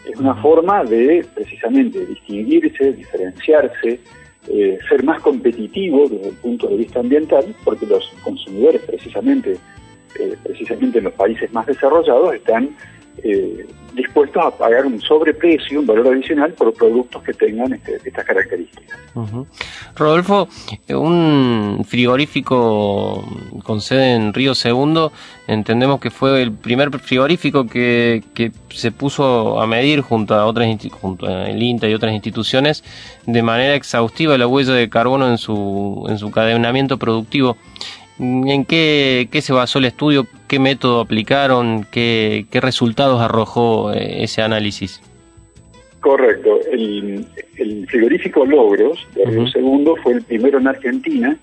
Es 0.05 0.19
una 0.19 0.35
forma 0.35 0.83
de 0.83 1.25
precisamente 1.33 2.05
distinguirse, 2.05 2.91
diferenciarse, 2.91 4.01
eh, 4.49 4.77
ser 4.89 5.05
más 5.05 5.21
competitivo 5.21 6.09
desde 6.09 6.27
el 6.27 6.35
punto 6.35 6.67
de 6.67 6.75
vista 6.75 6.99
ambiental, 6.99 7.55
porque 7.63 7.85
los 7.85 8.13
consumidores 8.25 8.81
precisamente 8.81 9.57
eh, 10.19 10.35
precisamente 10.43 10.97
en 10.99 11.05
los 11.05 11.13
países 11.13 11.51
más 11.53 11.65
desarrollados, 11.65 12.33
están 12.33 12.75
eh, 13.23 13.65
dispuestos 13.97 14.43
a 14.45 14.51
pagar 14.51 14.85
un 14.85 15.01
sobreprecio, 15.01 15.79
un 15.79 15.87
valor 15.87 16.13
adicional 16.13 16.53
por 16.53 16.71
productos 16.73 17.23
que 17.23 17.33
tengan 17.33 17.73
este, 17.73 17.99
estas 18.05 18.25
características. 18.25 18.97
Rodolfo, 19.95 20.47
un 20.89 21.83
frigorífico 21.87 23.27
con 23.63 23.81
sede 23.81 24.13
en 24.13 24.33
Río 24.33 24.53
Segundo, 24.53 25.11
entendemos 25.47 25.99
que 25.99 26.11
fue 26.11 26.43
el 26.43 26.51
primer 26.51 26.91
frigorífico 26.99 27.65
que, 27.65 28.23
que 28.35 28.51
se 28.69 28.91
puso 28.91 29.59
a 29.59 29.65
medir 29.65 30.01
junto 30.01 30.35
a 30.35 30.45
otras 30.45 30.67
junto 30.91 31.25
a 31.25 31.49
el 31.49 31.61
INTA 31.61 31.87
y 31.87 31.95
otras 31.95 32.13
instituciones 32.13 32.83
de 33.25 33.41
manera 33.41 33.73
exhaustiva 33.73 34.37
la 34.37 34.45
huella 34.45 34.73
de 34.73 34.89
carbono 34.89 35.27
en 35.27 35.39
su, 35.39 36.05
en 36.07 36.19
su 36.19 36.29
cadenamiento 36.29 36.97
productivo. 36.97 37.57
¿En 38.19 38.65
qué, 38.65 39.27
se 39.41 39.53
basó 39.53 39.79
el 39.79 39.85
estudio? 39.85 40.25
¿Qué 40.47 40.59
método 40.59 41.01
aplicaron? 41.01 41.85
¿Qué, 41.91 42.45
resultados 42.53 43.21
arrojó 43.21 43.93
eh, 43.93 44.23
ese 44.23 44.41
análisis? 44.41 45.01
Correcto. 45.99 46.59
El, 46.71 47.25
frigorífico 47.87 48.45
Logros 48.45 49.05
de 49.15 49.25
Río 49.25 49.47
Segundo 49.47 49.95
fue 49.97 50.13
el 50.13 50.21
primero 50.23 50.59
en 50.59 50.67
Argentina 50.67 51.37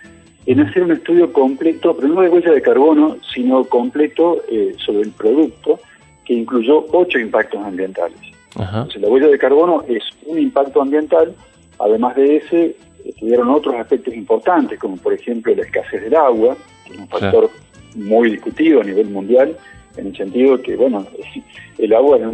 en 0.47 0.61
hacer 0.61 0.83
un 0.83 0.93
estudio 0.93 1.33
completo, 1.33 1.97
pero 1.97 2.09
no 2.09 2.21
de 2.21 2.29
huella 2.29 2.53
de 2.53 2.63
carbono, 2.63 3.17
sino 3.35 3.65
completo 3.65 4.43
eh, 4.51 4.75
sobre 4.85 5.03
el 5.03 5.11
producto, 5.11 5.81
que 6.25 6.35
incluyó 6.35 6.85
ocho 6.93 7.19
impactos 7.19 7.65
ambientales. 7.65 8.19
Entonces, 8.57 9.03
la 9.03 9.09
huella 9.09 9.29
de 9.29 9.39
carbono 9.39 9.83
es 9.89 10.03
un 10.27 10.39
impacto 10.39 10.81
ambiental, 10.81 11.35
además 11.79 12.15
de 12.15 12.37
ese, 12.37 12.77
tuvieron 13.12 13.51
otros 13.51 13.75
aspectos 13.77 14.14
importantes, 14.14 14.79
como 14.79 14.97
por 14.97 15.12
ejemplo 15.12 15.55
la 15.55 15.62
escasez 15.62 16.03
del 16.03 16.14
agua, 16.14 16.57
que 16.87 16.95
es 16.95 16.99
un 16.99 17.09
factor 17.09 17.51
muy 17.95 18.31
discutido 18.31 18.81
a 18.81 18.85
nivel 18.85 19.09
mundial, 19.09 19.57
en 19.97 20.07
el 20.09 20.17
sentido 20.17 20.61
que, 20.61 20.77
bueno, 20.77 21.07
el 21.79 21.93
agua 21.95 22.19
es 22.19 22.27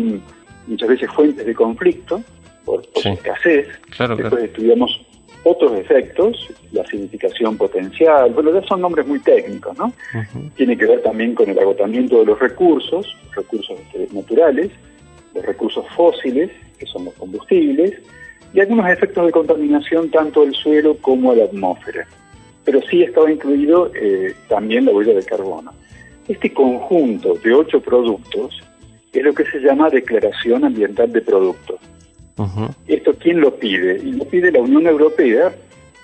muchas 0.66 0.88
veces 0.88 1.10
fuente 1.12 1.44
de 1.44 1.54
conflicto 1.54 2.22
por, 2.64 2.82
escasez. 2.94 3.68
Después 3.98 4.44
estudiamos 4.44 5.00
otros 5.42 5.72
efectos, 5.78 6.48
la 6.72 6.82
acidificación 6.82 7.56
potencial, 7.56 8.30
bueno, 8.32 8.52
ya 8.52 8.66
son 8.66 8.82
nombres 8.82 9.06
muy 9.06 9.20
técnicos, 9.20 9.76
¿no? 9.78 9.92
Tiene 10.54 10.76
que 10.76 10.86
ver 10.86 11.02
también 11.02 11.34
con 11.34 11.48
el 11.48 11.58
agotamiento 11.58 12.20
de 12.20 12.26
los 12.26 12.38
recursos, 12.38 13.16
recursos 13.34 13.78
naturales, 14.12 14.70
los 15.34 15.44
recursos 15.44 15.84
fósiles, 15.96 16.50
que 16.78 16.86
son 16.86 17.06
los 17.06 17.14
combustibles, 17.14 17.94
y 18.52 18.60
algunos 18.60 18.88
efectos 18.90 19.26
de 19.26 19.32
contaminación 19.32 20.10
tanto 20.10 20.42
del 20.42 20.54
suelo 20.54 20.96
como 20.98 21.32
de 21.32 21.38
la 21.38 21.44
atmósfera. 21.44 22.06
Pero 22.64 22.80
sí 22.90 23.02
estaba 23.02 23.30
incluido 23.30 23.90
eh, 23.94 24.34
también 24.48 24.84
la 24.86 24.92
huella 24.92 25.14
de 25.14 25.24
carbono. 25.24 25.72
Este 26.28 26.52
conjunto 26.52 27.34
de 27.34 27.52
ocho 27.52 27.80
productos 27.80 28.60
es 29.12 29.24
lo 29.24 29.32
que 29.32 29.44
se 29.46 29.58
llama 29.60 29.90
Declaración 29.90 30.64
Ambiental 30.64 31.12
de 31.12 31.20
Productos. 31.20 31.80
¿Esto 32.86 33.12
quién 33.18 33.40
lo 33.40 33.54
pide? 33.54 33.98
Y 33.98 34.12
lo 34.12 34.24
pide 34.24 34.50
la 34.50 34.60
Unión 34.60 34.86
Europea 34.86 35.52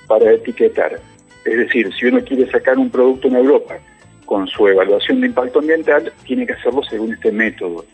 para 0.06 0.32
etiquetar. 0.32 1.00
Es 1.44 1.56
decir, 1.56 1.90
si 1.94 2.06
uno 2.06 2.20
quiere 2.20 2.50
sacar 2.50 2.76
un 2.78 2.90
producto 2.90 3.28
en 3.28 3.37
Europa 3.37 3.78
con 4.26 4.46
su 4.48 4.66
evaluación 4.66 5.20
de 5.20 5.28
impacto 5.28 5.61
ambiental, 5.61 6.12
tiene 6.26 6.46
que 6.46 6.52
hacerlo 6.52 6.82
según 6.82 7.14
este 7.14 7.32
método. 7.32 7.85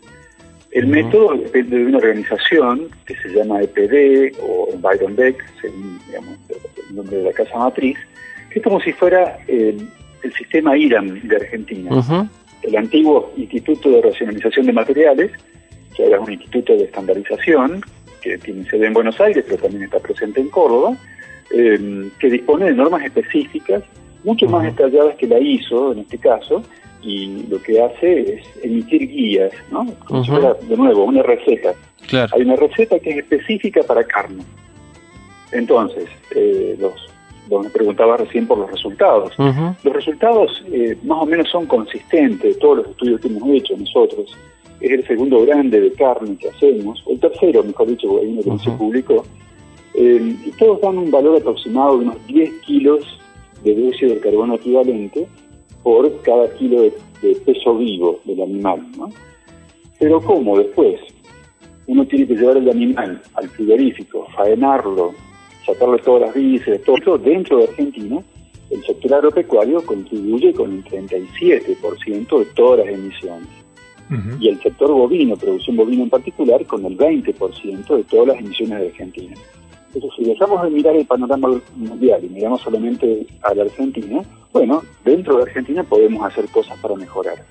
El 0.73 0.87
método 0.87 1.35
depende 1.35 1.77
de 1.77 1.85
una 1.85 1.99
organización 1.99 2.89
que 3.05 3.15
se 3.17 3.29
llama 3.29 3.61
EPD 3.61 4.35
o 4.41 4.69
Environdeck, 4.73 5.43
según 5.61 5.99
digamos, 6.07 6.37
el 6.89 6.95
nombre 6.95 7.17
de 7.17 7.23
la 7.25 7.31
casa 7.31 7.57
matriz, 7.57 7.95
que 8.49 8.57
es 8.57 8.63
como 8.63 8.79
si 8.81 8.91
fuera 8.91 9.37
el, 9.47 9.87
el 10.23 10.33
sistema 10.33 10.75
IRAM 10.75 11.21
de 11.21 11.35
Argentina. 11.35 12.27
El 12.63 12.75
antiguo 12.75 13.31
Instituto 13.37 13.91
de 13.91 14.01
Racionalización 14.01 14.65
de 14.65 14.73
Materiales, 14.73 15.31
que 15.95 16.05
ahora 16.05 16.17
es 16.17 16.23
un 16.23 16.33
instituto 16.33 16.73
de 16.73 16.85
estandarización, 16.85 17.81
que 18.21 18.37
tiene 18.39 18.67
sede 18.67 18.87
en 18.87 18.93
Buenos 18.93 19.19
Aires, 19.21 19.43
pero 19.47 19.61
también 19.61 19.83
está 19.83 19.99
presente 19.99 20.41
en 20.41 20.49
Córdoba, 20.49 20.97
eh, 21.53 22.09
que 22.17 22.29
dispone 22.31 22.65
de 22.65 22.73
normas 22.73 23.03
específicas, 23.03 23.83
mucho 24.23 24.47
más 24.47 24.63
detalladas 24.63 25.15
que 25.17 25.27
la 25.27 25.39
ISO 25.39 25.91
en 25.91 25.99
este 25.99 26.17
caso, 26.17 26.63
y 27.03 27.43
lo 27.49 27.61
que 27.61 27.81
hace 27.81 28.35
es 28.35 28.63
emitir 28.63 29.07
guías, 29.07 29.51
¿no? 29.71 29.85
Si 30.23 30.29
fuera, 30.29 30.53
de 30.53 30.77
nuevo, 30.77 31.03
una 31.03 31.21
receta. 31.21 31.73
Hay 32.33 32.41
una 32.41 32.55
receta 32.55 32.99
que 32.99 33.11
es 33.11 33.17
específica 33.17 33.81
para 33.83 34.03
carne. 34.03 34.43
Entonces, 35.51 36.07
eh, 36.35 36.75
los, 36.79 36.93
vos 37.47 37.65
me 37.65 37.69
preguntabas 37.69 38.21
recién 38.21 38.47
por 38.47 38.57
los 38.57 38.71
resultados. 38.71 39.33
Los 39.37 39.93
resultados 39.93 40.63
eh, 40.71 40.97
más 41.03 41.21
o 41.21 41.25
menos 41.25 41.49
son 41.49 41.65
consistentes, 41.65 42.57
todos 42.59 42.77
los 42.77 42.87
estudios 42.87 43.21
que 43.21 43.27
hemos 43.27 43.49
hecho 43.49 43.77
nosotros. 43.77 44.35
Es 44.79 44.91
el 44.91 45.07
segundo 45.07 45.45
grande 45.45 45.79
de 45.79 45.91
carne 45.93 46.37
que 46.37 46.49
hacemos, 46.49 47.03
el 47.07 47.19
tercero, 47.19 47.63
mejor 47.63 47.87
dicho, 47.87 48.07
porque 48.07 48.25
hay 48.25 48.31
uno 48.33 48.41
que 48.41 48.49
no 48.49 48.59
se 48.59 48.71
publicó. 48.71 49.25
Eh, 49.93 50.35
y 50.45 50.51
todos 50.51 50.81
dan 50.81 50.97
un 50.97 51.11
valor 51.11 51.37
aproximado 51.37 51.99
de 51.99 52.05
unos 52.05 52.27
10 52.27 52.51
kilos 52.61 53.19
de 53.63 53.75
dióxido 53.75 54.15
de 54.15 54.19
carbono 54.19 54.55
equivalente 54.55 55.27
por 55.83 56.21
cada 56.21 56.51
kilo 56.55 56.81
de, 56.81 56.93
de 57.21 57.35
peso 57.35 57.77
vivo 57.77 58.19
del 58.25 58.41
animal. 58.41 58.85
¿no? 58.97 59.09
Pero 59.99 60.21
¿cómo 60.21 60.57
después? 60.57 60.99
Uno 61.87 62.05
tiene 62.05 62.27
que 62.27 62.35
llevar 62.35 62.57
el 62.57 62.69
animal 62.69 63.21
al 63.35 63.49
frigorífico, 63.49 64.27
faenarlo, 64.35 65.13
sacarle 65.65 65.99
todas 65.99 66.21
las 66.23 66.35
vísceras, 66.35 66.81
todo 66.81 66.97
eso 66.97 67.17
dentro 67.17 67.57
de 67.57 67.65
Argentina. 67.65 68.21
El 68.69 68.83
sector 68.83 69.13
agropecuario 69.15 69.85
contribuye 69.85 70.53
con 70.53 70.73
el 70.73 70.83
37% 70.85 72.39
de 72.39 72.45
todas 72.55 72.85
las 72.85 72.93
emisiones. 72.93 73.47
Y 74.39 74.49
el 74.49 74.61
sector 74.61 74.91
bovino, 74.91 75.35
producción 75.35 75.75
bovina 75.75 76.03
en 76.03 76.09
particular, 76.09 76.63
con 76.67 76.85
el 76.85 76.95
20% 76.95 77.95
de 77.95 78.03
todas 78.03 78.27
las 78.27 78.37
emisiones 78.37 78.79
de 78.79 78.87
Argentina. 78.87 79.35
Entonces, 79.93 80.11
si 80.17 80.25
dejamos 80.25 80.63
de 80.63 80.69
mirar 80.71 80.95
el 80.95 81.05
panorama 81.05 81.49
mundial 81.75 82.23
y 82.23 82.29
miramos 82.29 82.61
solamente 82.61 83.27
a 83.43 83.53
la 83.53 83.63
Argentina, 83.63 84.21
bueno, 84.51 84.81
dentro 85.05 85.37
de 85.37 85.43
Argentina 85.43 85.83
podemos 85.83 86.25
hacer 86.25 86.45
cosas 86.49 86.77
para 86.79 86.95
mejorar. 86.95 87.43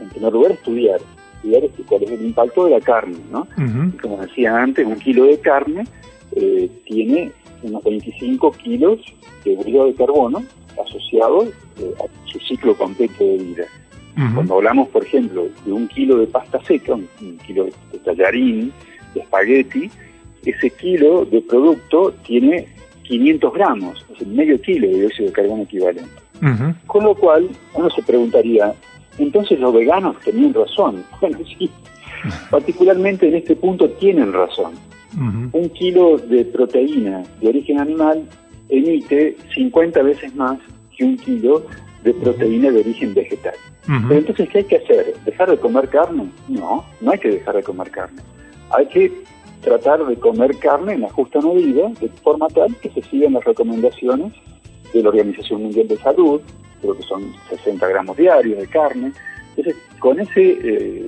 En 0.00 0.08
primer 0.08 0.32
lugar, 0.32 0.52
estudiar. 0.52 1.00
Estudiar 1.36 1.62
cuál 1.86 2.02
es 2.04 2.10
el 2.10 2.24
impacto 2.26 2.64
de 2.64 2.70
la 2.70 2.80
carne, 2.80 3.18
¿no? 3.30 3.46
Como 4.00 4.18
decía 4.18 4.56
antes, 4.56 4.86
un 4.86 4.98
kilo 4.98 5.24
de 5.24 5.38
carne 5.40 5.84
eh, 6.32 6.70
tiene 6.86 7.32
unos 7.62 7.82
25 7.84 8.52
kilos 8.52 9.00
de 9.44 9.54
huella 9.54 9.84
de 9.84 9.94
carbono 9.94 10.42
asociado 10.84 11.44
eh, 11.44 11.94
a 11.98 12.30
su 12.30 12.38
ciclo 12.40 12.74
completo 12.76 13.24
de 13.24 13.36
vida. 13.36 13.64
Cuando 14.32 14.54
hablamos, 14.54 14.88
por 14.90 15.04
ejemplo, 15.04 15.48
de 15.66 15.72
un 15.72 15.88
kilo 15.88 16.18
de 16.18 16.28
pasta 16.28 16.62
seca, 16.62 16.94
un, 16.94 17.08
un 17.20 17.36
kilo 17.38 17.64
de 17.64 17.98
tallarín, 18.04 18.72
de 19.12 19.20
espagueti, 19.20 19.90
ese 20.44 20.70
kilo 20.70 21.24
de 21.24 21.40
producto 21.42 22.12
tiene 22.26 22.66
500 23.04 23.52
gramos, 23.52 24.02
es 24.02 24.08
decir, 24.08 24.28
medio 24.28 24.60
kilo 24.60 24.88
de 24.88 24.94
dióxido 24.94 25.26
de 25.26 25.32
carbono 25.32 25.62
equivalente. 25.62 26.10
Con 26.86 27.04
lo 27.04 27.14
cual, 27.14 27.48
uno 27.74 27.90
se 27.90 28.02
preguntaría, 28.02 28.74
entonces 29.18 29.58
los 29.60 29.72
veganos 29.72 30.16
tenían 30.20 30.54
razón. 30.54 31.04
Bueno, 31.20 31.38
sí, 31.58 31.70
particularmente 32.50 33.28
en 33.28 33.36
este 33.36 33.56
punto 33.56 33.88
tienen 33.90 34.32
razón. 34.32 34.72
Un 35.52 35.68
kilo 35.70 36.18
de 36.18 36.44
proteína 36.44 37.22
de 37.40 37.48
origen 37.48 37.78
animal 37.78 38.24
emite 38.68 39.36
50 39.54 40.02
veces 40.02 40.34
más 40.34 40.58
que 40.96 41.04
un 41.04 41.16
kilo 41.16 41.64
de 42.02 42.12
proteína 42.14 42.70
de 42.70 42.80
origen 42.80 43.14
vegetal. 43.14 43.54
Pero 43.86 44.20
entonces, 44.20 44.48
¿qué 44.48 44.58
hay 44.58 44.64
que 44.64 44.76
hacer? 44.76 45.14
¿Dejar 45.24 45.50
de 45.50 45.58
comer 45.58 45.88
carne? 45.88 46.24
No, 46.48 46.84
no 47.00 47.10
hay 47.10 47.18
que 47.18 47.30
dejar 47.30 47.56
de 47.56 47.62
comer 47.62 47.90
carne. 47.90 48.22
Hay 48.70 48.86
que 48.86 49.12
tratar 49.64 50.04
de 50.04 50.16
comer 50.16 50.56
carne 50.58 50.92
en 50.94 51.00
la 51.00 51.10
justa 51.10 51.40
medida, 51.40 51.88
de 52.00 52.08
forma 52.22 52.48
tal 52.48 52.76
que 52.76 52.90
se 52.90 53.02
sigan 53.02 53.32
las 53.32 53.44
recomendaciones 53.44 54.32
de 54.92 55.02
la 55.02 55.08
Organización 55.08 55.62
Mundial 55.62 55.88
de 55.88 55.96
Salud, 55.96 56.40
creo 56.80 56.96
que 56.96 57.02
son 57.02 57.32
60 57.48 57.88
gramos 57.88 58.16
diarios 58.16 58.58
de 58.58 58.66
carne. 58.66 59.12
Entonces, 59.56 59.76
con 59.98 60.20
ese 60.20 60.58
eh, 60.62 61.06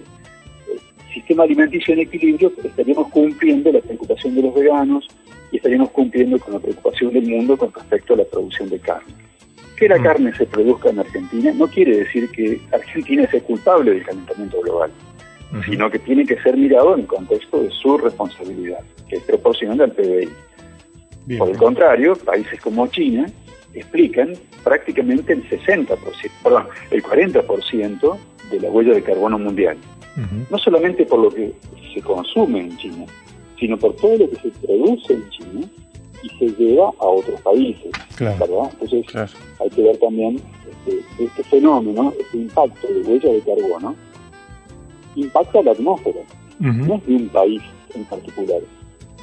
sistema 1.13 1.45
alimenticio 1.45 1.95
en 1.95 2.01
equilibrio 2.01 2.51
estaríamos 2.65 3.09
cumpliendo 3.09 3.71
la 3.71 3.81
preocupación 3.81 4.35
de 4.35 4.43
los 4.43 4.55
veganos 4.55 5.07
y 5.53 5.59
estaríamos 5.59 5.91
cumpliendo 5.91 6.39
con 6.39 6.55
la 6.55 6.61
preocupación 6.61 7.13
del 7.13 7.29
mundo 7.29 7.57
con 7.57 7.73
respecto 7.73 8.15
a 8.15 8.17
la 8.17 8.25
producción 8.25 8.71
de 8.71 8.79
carne. 8.79 9.13
Que 9.79 9.89
la 9.89 10.03
carne 10.03 10.35
se 10.35 10.47
produzca 10.47 10.89
en 10.89 11.01
Argentina 11.01 11.53
no 11.53 11.67
quiere 11.67 11.99
decir 11.99 12.31
que 12.31 12.59
Argentina 12.73 13.29
sea 13.31 13.41
culpable 13.41 13.93
del 13.93 14.05
calentamiento 14.05 14.61
global, 14.63 14.91
sino 15.65 15.91
que 15.91 15.99
tiene 15.99 16.27
que 16.27 16.41
ser 16.43 16.57
mirado 16.57 16.95
en 16.95 17.01
el 17.01 17.07
contexto 17.07 17.63
de 17.63 17.71
su 17.71 17.99
responsabilidad, 17.99 18.81
que 19.09 19.17
es 19.17 19.23
proporcional 19.23 19.81
al 19.81 19.93
PBI. 19.93 20.29
Por 21.39 21.51
el 21.51 21.57
contrario, 21.57 22.17
países 22.17 22.61
como 22.61 22.87
China 22.89 23.27
explican 23.75 24.35
prácticamente 24.65 25.33
el 25.33 25.49
60%, 25.49 25.97
perdón, 26.43 26.67
el 26.91 27.03
40% 27.03 28.19
de 28.51 28.61
la 28.61 28.71
huella 28.71 28.95
de 28.95 29.03
carbono 29.03 29.39
mundial. 29.39 29.77
No 30.51 30.57
solamente 30.59 31.05
por 31.05 31.21
lo 31.21 31.31
que 31.31 31.53
se 31.93 32.01
consume 32.01 32.61
en 32.61 32.77
China, 32.79 33.05
sino 33.59 33.77
por 33.77 33.95
todo 33.97 34.17
lo 34.17 34.31
que 34.31 34.37
se 34.37 34.49
produce 34.67 35.13
en 35.13 35.29
China 35.31 35.67
y 36.23 36.29
se 36.39 36.57
lleva 36.57 36.91
a 36.99 37.07
otros 37.07 37.41
países. 37.43 37.91
¿verdad? 38.19 38.71
Entonces 38.81 39.31
hay 39.61 39.71
que 39.71 39.83
ver 39.83 39.97
también 39.99 40.41
este, 40.87 41.01
este 41.23 41.45
fenómeno, 41.45 42.13
este 42.19 42.39
impacto 42.39 42.89
de 42.89 43.01
huella 43.03 43.33
de 43.33 43.41
carbono, 43.41 43.95
impacta 45.17 45.63
la 45.63 45.73
atmósfera, 45.73 46.21
no 46.61 46.95
es 46.95 47.07
de 47.07 47.15
un 47.15 47.29
país 47.29 47.63
en 47.95 48.05
particular, 48.05 48.61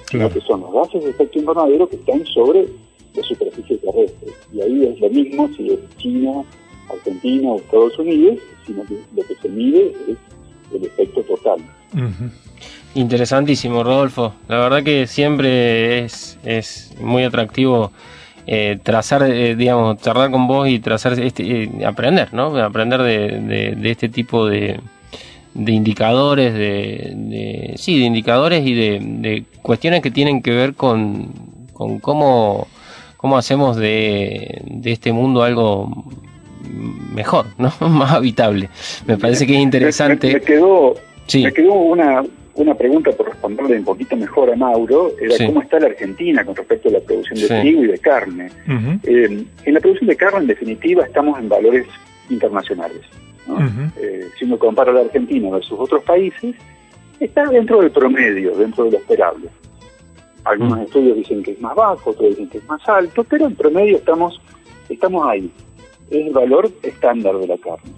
sino 0.09 0.29
que 0.29 0.41
son 0.41 0.61
los 0.61 0.73
gases 0.73 1.03
de 1.03 1.09
efecto 1.11 1.39
invernadero 1.39 1.87
que 1.87 1.95
están 1.95 2.25
sobre 2.25 2.67
la 3.15 3.23
superficie 3.23 3.77
terrestre. 3.77 4.31
Y 4.53 4.61
ahí 4.61 4.85
es 4.85 4.99
lo 4.99 5.09
mismo 5.09 5.49
si 5.55 5.69
es 5.69 5.79
China, 5.97 6.43
Argentina 6.89 7.49
o 7.49 7.57
Estados 7.57 7.97
Unidos, 7.99 8.39
sino 8.65 8.83
que 8.83 8.99
lo 9.15 9.23
que 9.23 9.35
se 9.41 9.49
mide 9.49 9.93
es 10.07 10.17
el 10.73 10.85
efecto 10.85 11.21
total. 11.23 11.59
Interesantísimo, 12.95 13.83
Rodolfo. 13.83 14.33
La 14.47 14.59
verdad 14.59 14.83
que 14.83 15.07
siempre 15.07 16.05
es, 16.05 16.37
es 16.43 16.95
muy 16.99 17.23
atractivo 17.23 17.91
eh, 18.45 18.79
trazar, 18.83 19.23
eh, 19.23 19.55
digamos, 19.55 19.97
charlar 20.01 20.29
con 20.31 20.47
vos 20.47 20.67
y 20.67 20.79
trazar, 20.79 21.19
este, 21.19 21.63
eh, 21.63 21.85
aprender, 21.85 22.33
¿no? 22.33 22.57
Aprender 22.57 23.01
de, 23.01 23.39
de, 23.39 23.75
de 23.75 23.91
este 23.91 24.09
tipo 24.09 24.45
de, 24.45 24.79
de 25.53 25.71
indicadores, 25.71 26.53
de, 26.53 27.11
de, 27.15 27.73
sí, 27.77 27.99
de 27.99 28.05
indicadores 28.05 28.65
y 28.65 28.73
de, 28.73 28.99
de 29.01 29.43
cuestiones 29.61 30.01
que 30.01 30.11
tienen 30.11 30.41
que 30.41 30.51
ver 30.51 30.73
con, 30.73 31.31
con 31.73 31.99
cómo, 31.99 32.67
cómo 33.17 33.37
hacemos 33.37 33.77
de, 33.77 34.61
de 34.65 34.91
este 34.91 35.13
mundo 35.13 35.43
algo 35.43 36.05
mejor, 37.13 37.45
¿no? 37.57 37.71
Más 37.89 38.11
habitable. 38.11 38.69
Me 39.05 39.17
parece 39.17 39.45
que 39.45 39.53
es 39.55 39.59
interesante. 39.61 40.27
Me, 40.27 40.33
me 40.35 40.41
quedó, 40.41 40.95
me 41.33 41.51
quedó 41.53 41.73
una, 41.73 42.23
una 42.55 42.73
pregunta 42.75 43.11
por 43.11 43.27
responderle 43.27 43.77
un 43.77 43.85
poquito 43.85 44.15
mejor 44.15 44.51
a 44.51 44.55
Mauro, 44.55 45.11
era 45.21 45.35
Sí. 45.35 45.45
cómo 45.45 45.61
está 45.61 45.79
la 45.79 45.87
Argentina 45.87 46.43
con 46.43 46.55
respecto 46.55 46.89
a 46.89 46.93
la 46.93 46.99
producción 46.99 47.39
de 47.39 47.47
Sí. 47.47 47.53
trigo 47.61 47.83
y 47.83 47.87
de 47.87 47.97
carne. 47.99 48.49
Eh, 49.03 49.43
en 49.65 49.73
la 49.73 49.79
producción 49.79 50.07
de 50.07 50.15
carne, 50.15 50.39
en 50.39 50.47
definitiva, 50.47 51.05
estamos 51.05 51.37
en 51.39 51.49
valores 51.49 51.85
internacionales. 52.29 53.01
¿No? 53.47 53.57
Eh, 53.97 54.29
si 54.37 54.45
uno 54.45 54.57
compara 54.57 54.91
la 54.91 55.01
Argentina 55.01 55.49
versus 55.49 55.79
otros 55.79 56.03
países, 56.03 56.55
está 57.19 57.45
dentro 57.45 57.81
del 57.81 57.91
promedio, 57.91 58.55
dentro 58.55 58.85
de 58.85 58.91
lo 58.91 58.97
esperable. 58.97 59.49
Algunos 60.45 60.79
estudios 60.81 61.17
dicen 61.17 61.41
que 61.41 61.51
es 61.51 61.61
más 61.61 61.75
bajo, 61.75 62.09
otros 62.09 62.29
dicen 62.29 62.49
que 62.49 62.57
es 62.57 62.67
más 62.67 62.87
alto, 62.87 63.23
pero 63.23 63.45
en 63.45 63.55
promedio 63.55 63.97
estamos, 63.97 64.41
estamos 64.89 65.25
ahí. 65.27 65.49
Es 66.09 66.27
el 66.27 66.33
valor 66.33 66.69
estándar 66.81 67.37
de 67.37 67.47
la 67.47 67.57
carne. 67.57 67.91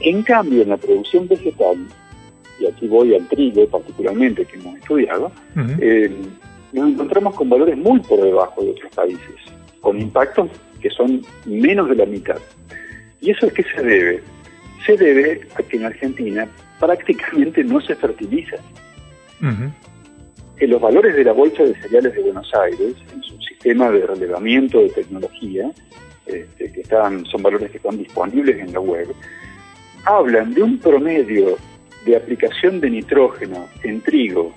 En 0.00 0.22
cambio, 0.22 0.62
en 0.62 0.68
la 0.70 0.76
producción 0.76 1.26
vegetal, 1.26 1.78
y 2.58 2.66
aquí 2.66 2.86
voy 2.86 3.14
al 3.14 3.26
trigo 3.28 3.66
particularmente 3.66 4.44
que 4.44 4.58
hemos 4.58 4.76
estudiado, 4.76 5.32
eh, 5.80 6.14
nos 6.72 6.90
encontramos 6.90 7.34
con 7.34 7.48
valores 7.48 7.76
muy 7.76 8.00
por 8.00 8.20
debajo 8.20 8.62
de 8.62 8.70
otros 8.70 8.94
países, 8.94 9.36
con 9.80 9.98
impactos 9.98 10.50
que 10.80 10.90
son 10.90 11.22
menos 11.46 11.88
de 11.88 11.96
la 11.96 12.06
mitad. 12.06 12.38
¿Y 13.20 13.30
eso 13.30 13.46
es 13.46 13.52
qué 13.52 13.62
se 13.62 13.82
debe? 13.82 14.22
Se 14.90 14.96
debe 14.96 15.40
a 15.54 15.62
que 15.62 15.76
en 15.76 15.84
Argentina 15.84 16.48
prácticamente 16.80 17.62
no 17.62 17.80
se 17.80 17.94
fertiliza. 17.94 18.56
En 19.40 20.68
los 20.68 20.80
valores 20.80 21.14
de 21.14 21.22
la 21.22 21.32
Bolsa 21.32 21.62
de 21.62 21.80
Cereales 21.80 22.12
de 22.12 22.22
Buenos 22.22 22.52
Aires, 22.54 22.96
en 23.14 23.22
su 23.22 23.40
sistema 23.40 23.88
de 23.92 24.04
relevamiento 24.04 24.80
de 24.80 24.88
tecnología, 24.88 25.70
este, 26.26 26.72
que 26.72 26.80
están, 26.80 27.24
son 27.26 27.40
valores 27.40 27.70
que 27.70 27.76
están 27.76 27.98
disponibles 27.98 28.58
en 28.58 28.72
la 28.72 28.80
web, 28.80 29.06
hablan 30.06 30.54
de 30.54 30.62
un 30.64 30.76
promedio 30.78 31.56
de 32.04 32.16
aplicación 32.16 32.80
de 32.80 32.90
nitrógeno 32.90 33.68
en 33.84 34.00
trigo 34.00 34.52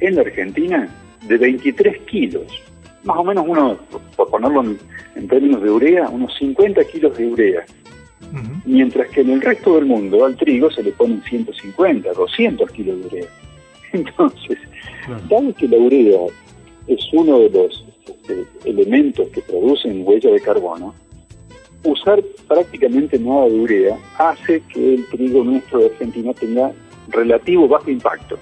en 0.00 0.16
la 0.16 0.20
Argentina 0.20 0.86
de 1.26 1.38
23 1.38 1.98
kilos. 2.02 2.46
Más 3.04 3.16
o 3.16 3.24
menos 3.24 3.46
uno, 3.48 3.78
por 4.16 4.28
ponerlo 4.28 4.64
en, 5.16 5.28
términos 5.28 5.62
de 5.62 5.70
urea, 5.70 6.10
unos 6.10 6.36
50 6.36 6.84
kilos 6.84 7.16
de 7.16 7.26
urea. 7.26 7.64
Mientras 8.64 9.08
que 9.08 9.22
en 9.22 9.30
el 9.30 9.40
resto 9.40 9.76
del 9.76 9.86
mundo 9.86 10.24
al 10.24 10.36
trigo 10.36 10.70
se 10.70 10.82
le 10.82 10.92
ponen 10.92 11.22
150, 11.22 12.12
200 12.12 12.70
kilos 12.72 13.00
de 13.00 13.06
urea. 13.06 13.28
Entonces, 13.92 14.58
dado 15.28 15.54
que 15.54 15.68
la 15.68 15.78
urea 15.78 16.20
es 16.86 17.00
uno 17.12 17.38
de 17.38 17.50
los 17.50 17.84
este, 18.06 18.44
elementos 18.64 19.28
que 19.28 19.40
producen 19.42 20.06
huella 20.06 20.30
de 20.30 20.40
carbono, 20.40 20.94
usar 21.84 22.22
prácticamente 22.46 23.18
nada 23.18 23.46
de 23.46 23.60
urea 23.60 23.96
hace 24.18 24.60
que 24.72 24.94
el 24.94 25.06
trigo 25.08 25.44
nuestro 25.44 25.80
de 25.80 25.86
Argentina 25.86 26.32
tenga 26.34 26.72
relativo 27.08 27.68
bajo 27.68 27.90
impacto. 27.90 28.38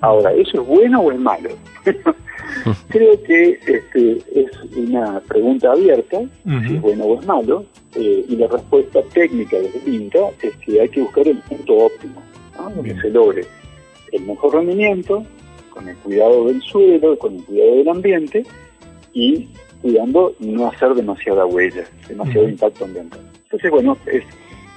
Ahora, 0.00 0.32
¿eso 0.32 0.62
es 0.62 0.66
bueno 0.66 1.00
o 1.00 1.12
es 1.12 1.18
malo? 1.18 1.50
Creo 2.88 3.22
que 3.22 3.58
este, 3.66 4.18
es 4.34 4.50
una 4.76 5.20
pregunta 5.20 5.72
abierta, 5.72 6.20
si 6.44 6.74
es 6.74 6.80
bueno 6.80 7.04
o 7.04 7.20
es 7.20 7.26
malo, 7.26 7.64
eh, 7.94 8.24
y 8.28 8.36
la 8.36 8.46
respuesta 8.46 9.00
técnica 9.12 9.56
desde 9.58 9.78
el 9.78 9.94
INTA 9.94 10.30
es 10.42 10.56
que 10.56 10.80
hay 10.80 10.88
que 10.88 11.00
buscar 11.02 11.26
el 11.26 11.38
punto 11.38 11.76
óptimo, 11.76 12.22
donde 12.74 13.00
se 13.00 13.10
logre 13.10 13.44
el 14.12 14.22
mejor 14.22 14.54
rendimiento, 14.54 15.24
con 15.70 15.88
el 15.88 15.96
cuidado 15.98 16.46
del 16.46 16.60
suelo, 16.62 17.18
con 17.18 17.36
el 17.36 17.44
cuidado 17.44 17.76
del 17.76 17.88
ambiente 17.88 18.44
y 19.12 19.48
cuidando 19.80 20.34
no 20.40 20.66
hacer 20.68 20.94
demasiada 20.94 21.46
huella, 21.46 21.84
demasiado 22.08 22.48
impacto 22.48 22.84
ambiental. 22.84 23.20
Entonces, 23.44 23.70
bueno, 23.70 23.96
es 24.06 24.24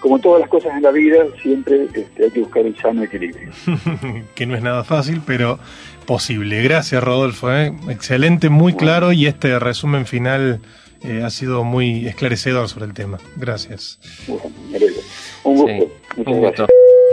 como 0.01 0.19
todas 0.19 0.41
las 0.41 0.49
cosas 0.49 0.75
en 0.75 0.83
la 0.83 0.91
vida, 0.91 1.19
siempre 1.41 1.85
este, 1.93 2.25
hay 2.25 2.31
que 2.31 2.39
buscar 2.41 2.65
el 2.65 2.75
sano 2.77 3.03
equilibrio. 3.03 3.49
que 4.35 4.45
no 4.45 4.55
es 4.55 4.61
nada 4.61 4.83
fácil, 4.83 5.21
pero 5.25 5.59
posible. 6.05 6.61
Gracias, 6.63 7.01
Rodolfo. 7.01 7.53
¿eh? 7.53 7.73
Excelente, 7.87 8.49
muy 8.49 8.73
claro 8.73 9.13
y 9.13 9.27
este 9.27 9.57
resumen 9.59 10.05
final 10.05 10.59
eh, 11.03 11.21
ha 11.23 11.29
sido 11.29 11.63
muy 11.63 12.07
esclarecedor 12.07 12.67
sobre 12.67 12.85
el 12.85 12.93
tema. 12.93 13.19
Gracias. 13.37 13.99
un 15.43 15.55
gusto. 15.55 15.91
un 16.17 16.41
gusto. 16.41 16.67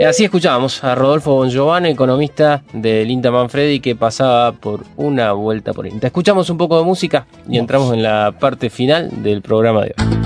Así 0.07 0.23
escuchábamos 0.23 0.81
a 0.83 0.95
Rodolfo 0.95 1.35
Bongiovanni, 1.35 1.89
economista 1.89 2.63
del 2.71 3.11
INTA 3.11 3.31
Manfredi, 3.31 3.81
que 3.81 3.95
pasaba 3.95 4.53
por 4.53 4.85
una 4.95 5.33
vuelta 5.33 5.73
por 5.73 5.85
INTA. 5.85 6.07
Escuchamos 6.07 6.49
un 6.49 6.57
poco 6.57 6.79
de 6.79 6.85
música 6.85 7.27
y 7.47 7.57
entramos 7.57 7.93
en 7.93 8.01
la 8.01 8.33
parte 8.39 8.69
final 8.69 9.21
del 9.21 9.41
programa 9.41 9.83
de 9.83 9.93
hoy. 9.97 10.18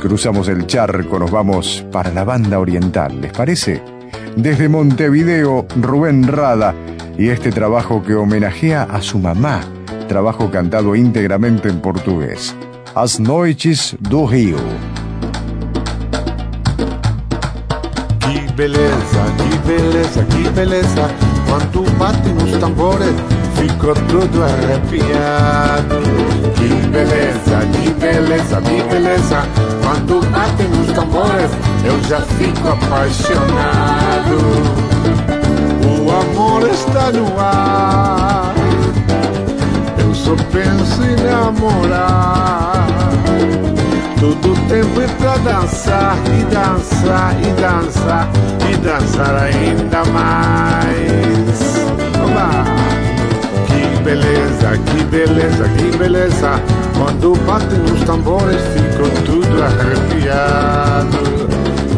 Cruzamos 0.00 0.48
el 0.48 0.66
charco, 0.66 1.18
nos 1.18 1.30
vamos 1.30 1.84
para 1.90 2.12
la 2.12 2.24
banda 2.24 2.58
oriental, 2.58 3.20
¿les 3.20 3.32
parece? 3.32 3.82
Desde 4.36 4.68
Montevideo, 4.68 5.66
Rubén 5.80 6.26
Rada 6.26 6.74
y 7.18 7.28
este 7.28 7.50
trabajo 7.50 8.02
que 8.02 8.14
homenajea 8.14 8.84
a 8.84 9.02
su 9.02 9.18
mamá, 9.18 9.60
trabajo 10.08 10.50
cantado 10.50 10.94
íntegramente 10.94 11.68
en 11.68 11.80
portugués. 11.80 12.54
As 12.94 13.18
Noites 13.18 13.96
do 14.00 14.26
Rio. 14.26 14.56
beleza, 18.58 19.22
que 19.36 19.72
beleza, 19.72 20.26
que 20.26 20.50
beleza. 20.50 21.08
Quando 21.48 21.84
bate 21.96 22.32
nos 22.34 22.58
tambores, 22.58 23.14
fico 23.54 23.94
todo 23.94 24.44
arrepiado. 24.44 26.00
Que 26.56 26.68
beleza, 26.88 27.66
que 27.72 27.90
beleza, 27.90 28.60
que 28.62 28.82
beleza. 28.82 29.42
Quando 29.82 30.20
bate 30.30 30.62
nos 30.64 30.92
tambores, 30.92 31.50
eu 31.84 32.00
já 32.08 32.20
fico 32.20 32.68
apaixonado. 32.68 34.38
O 35.86 36.10
amor 36.10 36.68
está 36.68 37.12
no 37.12 37.38
ar. 37.38 38.54
Eu 39.98 40.14
só 40.14 40.34
penso 40.52 41.02
em 41.02 41.16
namorar. 41.24 42.86
Todo 44.20 44.54
tempo 44.68 45.00
é 45.00 45.06
pra 45.18 45.36
dançar 45.38 46.16
e 46.26 46.44
dançar 46.52 47.36
e 47.40 47.52
dançar 47.60 48.28
e 48.68 48.76
dançar 48.78 49.34
ainda 49.44 50.04
mais. 50.06 50.97
Beleza, 54.68 54.78
que 54.84 55.04
beleza, 55.04 55.68
que 55.68 55.96
beleza. 55.96 56.60
Quando 56.96 57.34
batem 57.46 57.80
os 57.92 58.02
tambores 58.04 58.60
fico 58.74 59.08
tudo 59.24 59.62
arrepiado. 59.62 61.18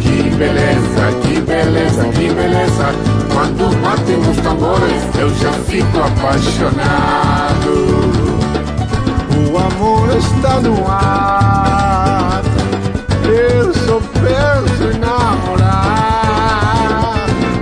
Que 0.01 0.31
beleza, 0.37 1.13
que 1.23 1.41
beleza, 1.41 2.05
que 2.05 2.29
beleza. 2.33 2.95
Quando 3.33 3.75
batem 3.83 4.19
os 4.19 4.37
tambores 4.39 5.03
eu 5.19 5.29
já 5.37 5.53
fico 5.53 5.99
apaixonado. 5.99 7.75
O 9.51 9.59
amor 9.59 10.17
está 10.17 10.61
no 10.61 10.87
ar. 10.89 12.43
Eu 13.25 14.01
penso 14.01 14.85
em 14.93 14.99
namorar. 14.99 16.21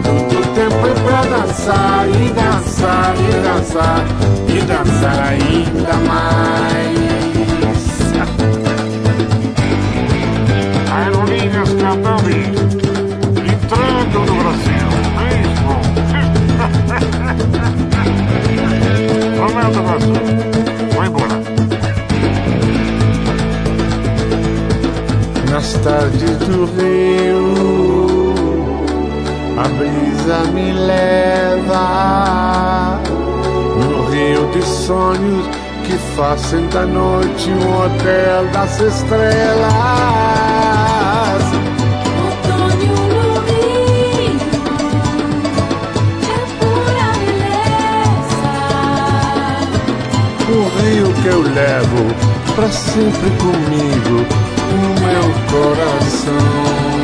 Todo 0.05 0.55
tempo 0.55 0.87
é 0.87 0.95
pra 1.03 1.23
dançar 1.23 2.09
e 2.09 2.29
dançar 2.31 2.48
e 2.69 3.33
dançar 3.43 4.05
e 4.47 4.61
dançar 4.63 5.19
ainda 5.29 5.95
mais. 6.07 6.99
Aerolíneas 10.93 11.73
Catavi, 11.75 12.43
entrando 13.53 14.19
no 14.27 14.35
Brasil, 14.43 14.89
mesmo. 15.19 15.73
Momento, 19.39 19.81
Brasil. 19.83 20.23
Vai 20.95 21.07
embora. 21.09 21.37
Nas 25.51 25.69
tardes 25.73 26.37
do 26.39 26.59
rio, 26.77 27.88
brisa 29.79 30.39
me 30.53 30.73
leva 30.73 31.85
no 33.77 34.11
rio 34.11 34.51
de 34.51 34.63
sonhos 34.63 35.47
que 35.87 35.97
fazem 36.17 36.67
da 36.69 36.85
noite 36.85 37.51
um 37.51 37.85
hotel 37.85 38.47
das 38.53 38.81
estrelas. 38.81 39.73
Outono 42.19 42.67
no 43.15 43.39
Rio 43.47 44.37
é 46.23 46.39
pura 46.59 47.09
beleza. 47.23 48.55
O 50.51 50.61
rio 50.81 51.09
que 51.23 51.29
eu 51.29 51.41
levo 51.43 52.03
pra 52.57 52.69
sempre 52.69 53.31
comigo 53.39 54.17
no 54.73 54.89
meu 55.01 55.27
coração. 55.53 56.98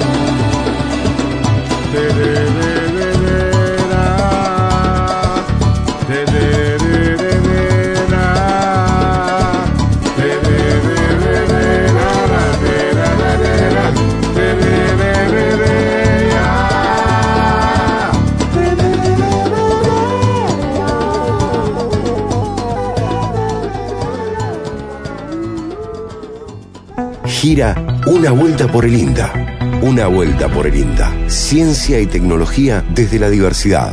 Gira 27.26 27.74
una 28.06 28.30
vuelta 28.30 28.66
por 28.66 28.84
el 28.84 28.94
INTA. 28.94 29.53
Una 29.86 30.06
vuelta 30.06 30.48
por 30.48 30.66
el 30.66 30.76
INTA. 30.76 31.12
Ciencia 31.28 32.00
y 32.00 32.06
tecnología 32.06 32.82
desde 32.94 33.18
la 33.18 33.28
diversidad. 33.28 33.92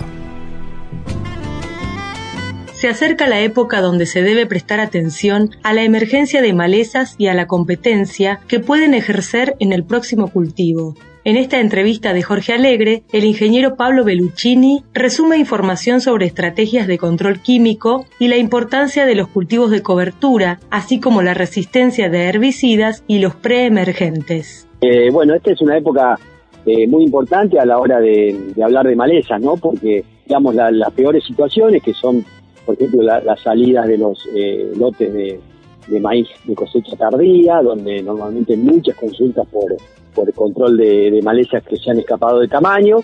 Se 2.71 2.87
acerca 2.87 3.27
la 3.27 3.41
época 3.41 3.81
donde 3.81 4.05
se 4.05 4.21
debe 4.21 4.45
prestar 4.45 4.79
atención 4.79 5.49
a 5.63 5.73
la 5.73 5.83
emergencia 5.83 6.41
de 6.41 6.53
malezas 6.53 7.15
y 7.17 7.27
a 7.27 7.33
la 7.33 7.45
competencia 7.45 8.39
que 8.47 8.61
pueden 8.61 8.93
ejercer 8.93 9.57
en 9.59 9.73
el 9.73 9.83
próximo 9.83 10.29
cultivo. 10.29 10.95
En 11.25 11.35
esta 11.35 11.59
entrevista 11.59 12.13
de 12.13 12.23
Jorge 12.23 12.53
Alegre, 12.53 13.03
el 13.11 13.25
ingeniero 13.25 13.75
Pablo 13.75 14.05
Belluccini 14.05 14.85
resume 14.93 15.39
información 15.39 15.99
sobre 15.99 16.25
estrategias 16.25 16.87
de 16.87 16.99
control 16.99 17.41
químico 17.41 18.05
y 18.17 18.29
la 18.29 18.37
importancia 18.37 19.05
de 19.05 19.15
los 19.15 19.27
cultivos 19.27 19.71
de 19.71 19.83
cobertura, 19.83 20.61
así 20.69 21.01
como 21.01 21.21
la 21.21 21.33
resistencia 21.33 22.07
de 22.07 22.29
herbicidas 22.29 23.03
y 23.07 23.19
los 23.19 23.35
preemergentes. 23.35 24.69
Eh, 24.81 25.09
bueno, 25.11 25.35
esta 25.35 25.51
es 25.51 25.61
una 25.61 25.77
época 25.77 26.17
eh, 26.65 26.87
muy 26.87 27.03
importante 27.03 27.59
a 27.59 27.65
la 27.65 27.77
hora 27.79 27.99
de, 27.99 28.51
de 28.55 28.63
hablar 28.63 28.87
de 28.87 28.95
malezas, 28.95 29.39
¿no? 29.41 29.55
Porque, 29.57 30.03
digamos, 30.25 30.55
la- 30.55 30.71
las 30.71 30.91
peores 30.93 31.23
situaciones, 31.23 31.81
que 31.83 31.93
son, 31.93 32.23
por 32.65 32.75
ejemplo, 32.75 33.01
la- 33.03 33.19
las 33.21 33.39
salidas 33.41 33.87
de 33.87 33.97
los 33.97 34.27
eh, 34.35 34.71
lotes 34.77 35.13
de, 35.13 35.39
de 35.87 35.99
maíz 35.99 36.27
de 36.45 36.55
cosecha 36.55 36.95
tardía, 36.95 37.61
donde 37.61 38.01
normalmente 38.03 38.55
muchas 38.57 38.95
consultas 38.95 39.47
por, 39.51 39.75
por 40.15 40.27
el 40.27 40.33
control 40.33 40.77
de, 40.77 41.11
de 41.11 41.21
malezas 41.21 41.63
que 41.63 41.77
se 41.77 41.91
han 41.91 41.99
escapado 41.99 42.39
de 42.39 42.47
tamaño, 42.47 42.97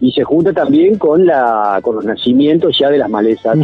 y 0.00 0.12
se 0.12 0.24
junta 0.24 0.52
también 0.52 0.96
con, 0.96 1.26
la, 1.26 1.78
con 1.82 1.96
los 1.96 2.04
nacimientos 2.06 2.76
ya 2.78 2.88
de 2.90 2.96
las 2.98 3.10
malezas 3.10 3.56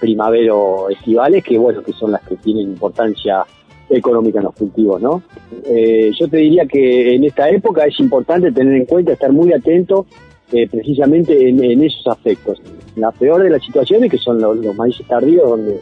primavero-estivales, 0.00 1.44
que 1.44 1.58
bueno, 1.58 1.82
que 1.82 1.92
son 1.92 2.12
las 2.12 2.22
que 2.22 2.36
tienen 2.36 2.68
importancia 2.70 3.44
económica 3.88 4.38
en 4.38 4.44
los 4.44 4.54
cultivos, 4.54 5.00
¿no? 5.00 5.22
Eh, 5.64 6.10
yo 6.18 6.28
te 6.28 6.38
diría 6.38 6.66
que 6.66 7.14
en 7.14 7.24
esta 7.24 7.48
época 7.48 7.84
es 7.84 7.98
importante 8.00 8.50
tener 8.52 8.74
en 8.74 8.84
cuenta, 8.86 9.12
estar 9.12 9.32
muy 9.32 9.52
atento 9.52 10.06
eh, 10.52 10.68
precisamente 10.68 11.48
en, 11.48 11.62
en 11.62 11.82
esos 11.82 12.06
aspectos. 12.06 12.60
La 12.96 13.12
peor 13.12 13.42
de 13.42 13.50
las 13.50 13.64
situaciones, 13.64 14.10
que 14.10 14.18
son 14.18 14.40
los, 14.40 14.56
los 14.56 14.74
maíces 14.74 15.06
tardíos, 15.06 15.48
donde 15.48 15.80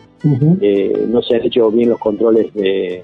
eh, 0.61 1.07
no 1.09 1.23
se 1.23 1.37
han 1.37 1.45
hecho 1.45 1.71
bien 1.71 1.91
los 1.91 1.99
controles 1.99 2.53
de, 2.55 3.03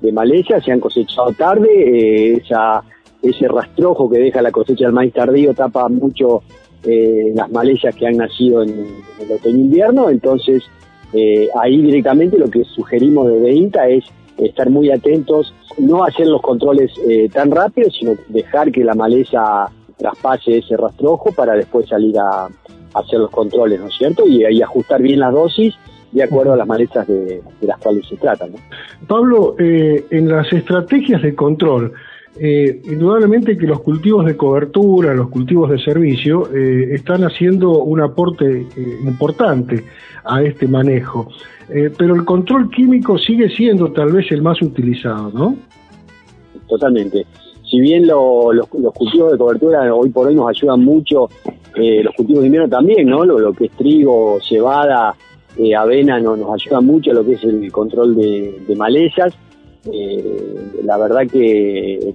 de 0.00 0.12
maleza, 0.12 0.60
se 0.60 0.72
han 0.72 0.80
cosechado 0.80 1.32
tarde, 1.32 1.68
eh, 1.70 2.34
esa, 2.42 2.82
ese 3.22 3.46
rastrojo 3.48 4.10
que 4.10 4.18
deja 4.18 4.42
la 4.42 4.50
cosecha 4.50 4.86
del 4.86 4.94
maíz 4.94 5.12
tardío 5.12 5.54
tapa 5.54 5.88
mucho 5.88 6.42
eh, 6.84 7.32
las 7.34 7.50
malezas 7.52 7.94
que 7.94 8.06
han 8.06 8.16
nacido 8.16 8.62
en, 8.62 8.70
en 8.70 9.26
el 9.26 9.32
otoño-invierno, 9.32 10.10
entonces 10.10 10.64
eh, 11.12 11.48
ahí 11.60 11.82
directamente 11.82 12.38
lo 12.38 12.48
que 12.48 12.64
sugerimos 12.64 13.28
desde 13.28 13.52
INTA 13.52 13.88
es 13.88 14.04
estar 14.38 14.70
muy 14.70 14.90
atentos, 14.90 15.54
no 15.78 16.04
hacer 16.04 16.26
los 16.26 16.42
controles 16.42 16.92
eh, 17.08 17.28
tan 17.32 17.50
rápido, 17.50 17.90
sino 17.90 18.12
dejar 18.28 18.72
que 18.72 18.84
la 18.84 18.94
maleza 18.94 19.70
traspase 19.96 20.58
ese 20.58 20.76
rastrojo 20.76 21.32
para 21.32 21.54
después 21.54 21.88
salir 21.88 22.18
a, 22.18 22.48
hacer 22.94 23.20
los 23.20 23.30
controles, 23.30 23.80
¿no 23.80 23.88
es 23.88 23.94
cierto? 23.96 24.26
Y, 24.26 24.44
y 24.44 24.60
ajustar 24.60 25.00
bien 25.00 25.20
las 25.20 25.32
dosis 25.32 25.74
de 26.10 26.22
acuerdo 26.22 26.52
a 26.52 26.56
las 26.56 26.66
malezas 26.66 27.06
de, 27.08 27.42
de 27.60 27.66
las 27.66 27.78
cuales 27.78 28.06
se 28.06 28.16
trata, 28.16 28.46
¿no? 28.46 28.56
Pablo, 29.06 29.56
eh, 29.58 30.04
en 30.10 30.28
las 30.28 30.52
estrategias 30.52 31.22
de 31.22 31.34
control, 31.34 31.94
eh, 32.38 32.80
indudablemente 32.84 33.58
que 33.58 33.66
los 33.66 33.80
cultivos 33.80 34.24
de 34.24 34.36
cobertura, 34.36 35.12
los 35.12 35.28
cultivos 35.28 35.70
de 35.70 35.78
servicio, 35.78 36.48
eh, 36.54 36.94
están 36.94 37.24
haciendo 37.24 37.82
un 37.82 38.00
aporte 38.00 38.66
eh, 38.74 38.98
importante 39.04 39.84
a 40.24 40.42
este 40.42 40.66
manejo. 40.66 41.28
Eh, 41.74 41.90
pero 41.96 42.14
el 42.14 42.24
control 42.24 42.70
químico 42.70 43.16
sigue 43.18 43.48
siendo 43.48 43.92
tal 43.92 44.12
vez 44.12 44.30
el 44.32 44.42
más 44.42 44.60
utilizado, 44.60 45.30
¿no? 45.32 45.56
Totalmente. 46.68 47.26
Si 47.68 47.80
bien 47.80 48.06
lo- 48.06 48.52
los, 48.52 48.68
los 48.74 48.92
cultivos 48.92 49.32
de 49.32 49.38
cobertura 49.38 49.94
hoy 49.94 50.10
por 50.10 50.26
hoy 50.26 50.34
nos 50.34 50.48
ayudan 50.50 50.84
mucho, 50.84 51.28
eh, 51.76 52.02
los 52.02 52.14
cultivos 52.14 52.42
de 52.42 52.46
invierno 52.48 52.68
también, 52.68 53.06
¿no? 53.08 53.24
Lo, 53.24 53.52
que 53.54 53.66
es 53.66 53.70
trigo, 53.72 54.38
cebada, 54.46 55.14
eh, 55.56 55.74
avena 55.74 56.20
no, 56.20 56.36
nos 56.36 56.52
ayuda 56.52 56.80
mucho 56.80 57.12
lo 57.12 57.24
que 57.24 57.32
es 57.34 57.44
el 57.44 57.70
control 57.72 58.16
de, 58.16 58.60
de 58.68 58.76
malezas. 58.76 59.34
Eh, 59.90 60.70
la 60.84 60.96
verdad 60.98 61.22
que 61.26 61.94
el, 61.98 62.14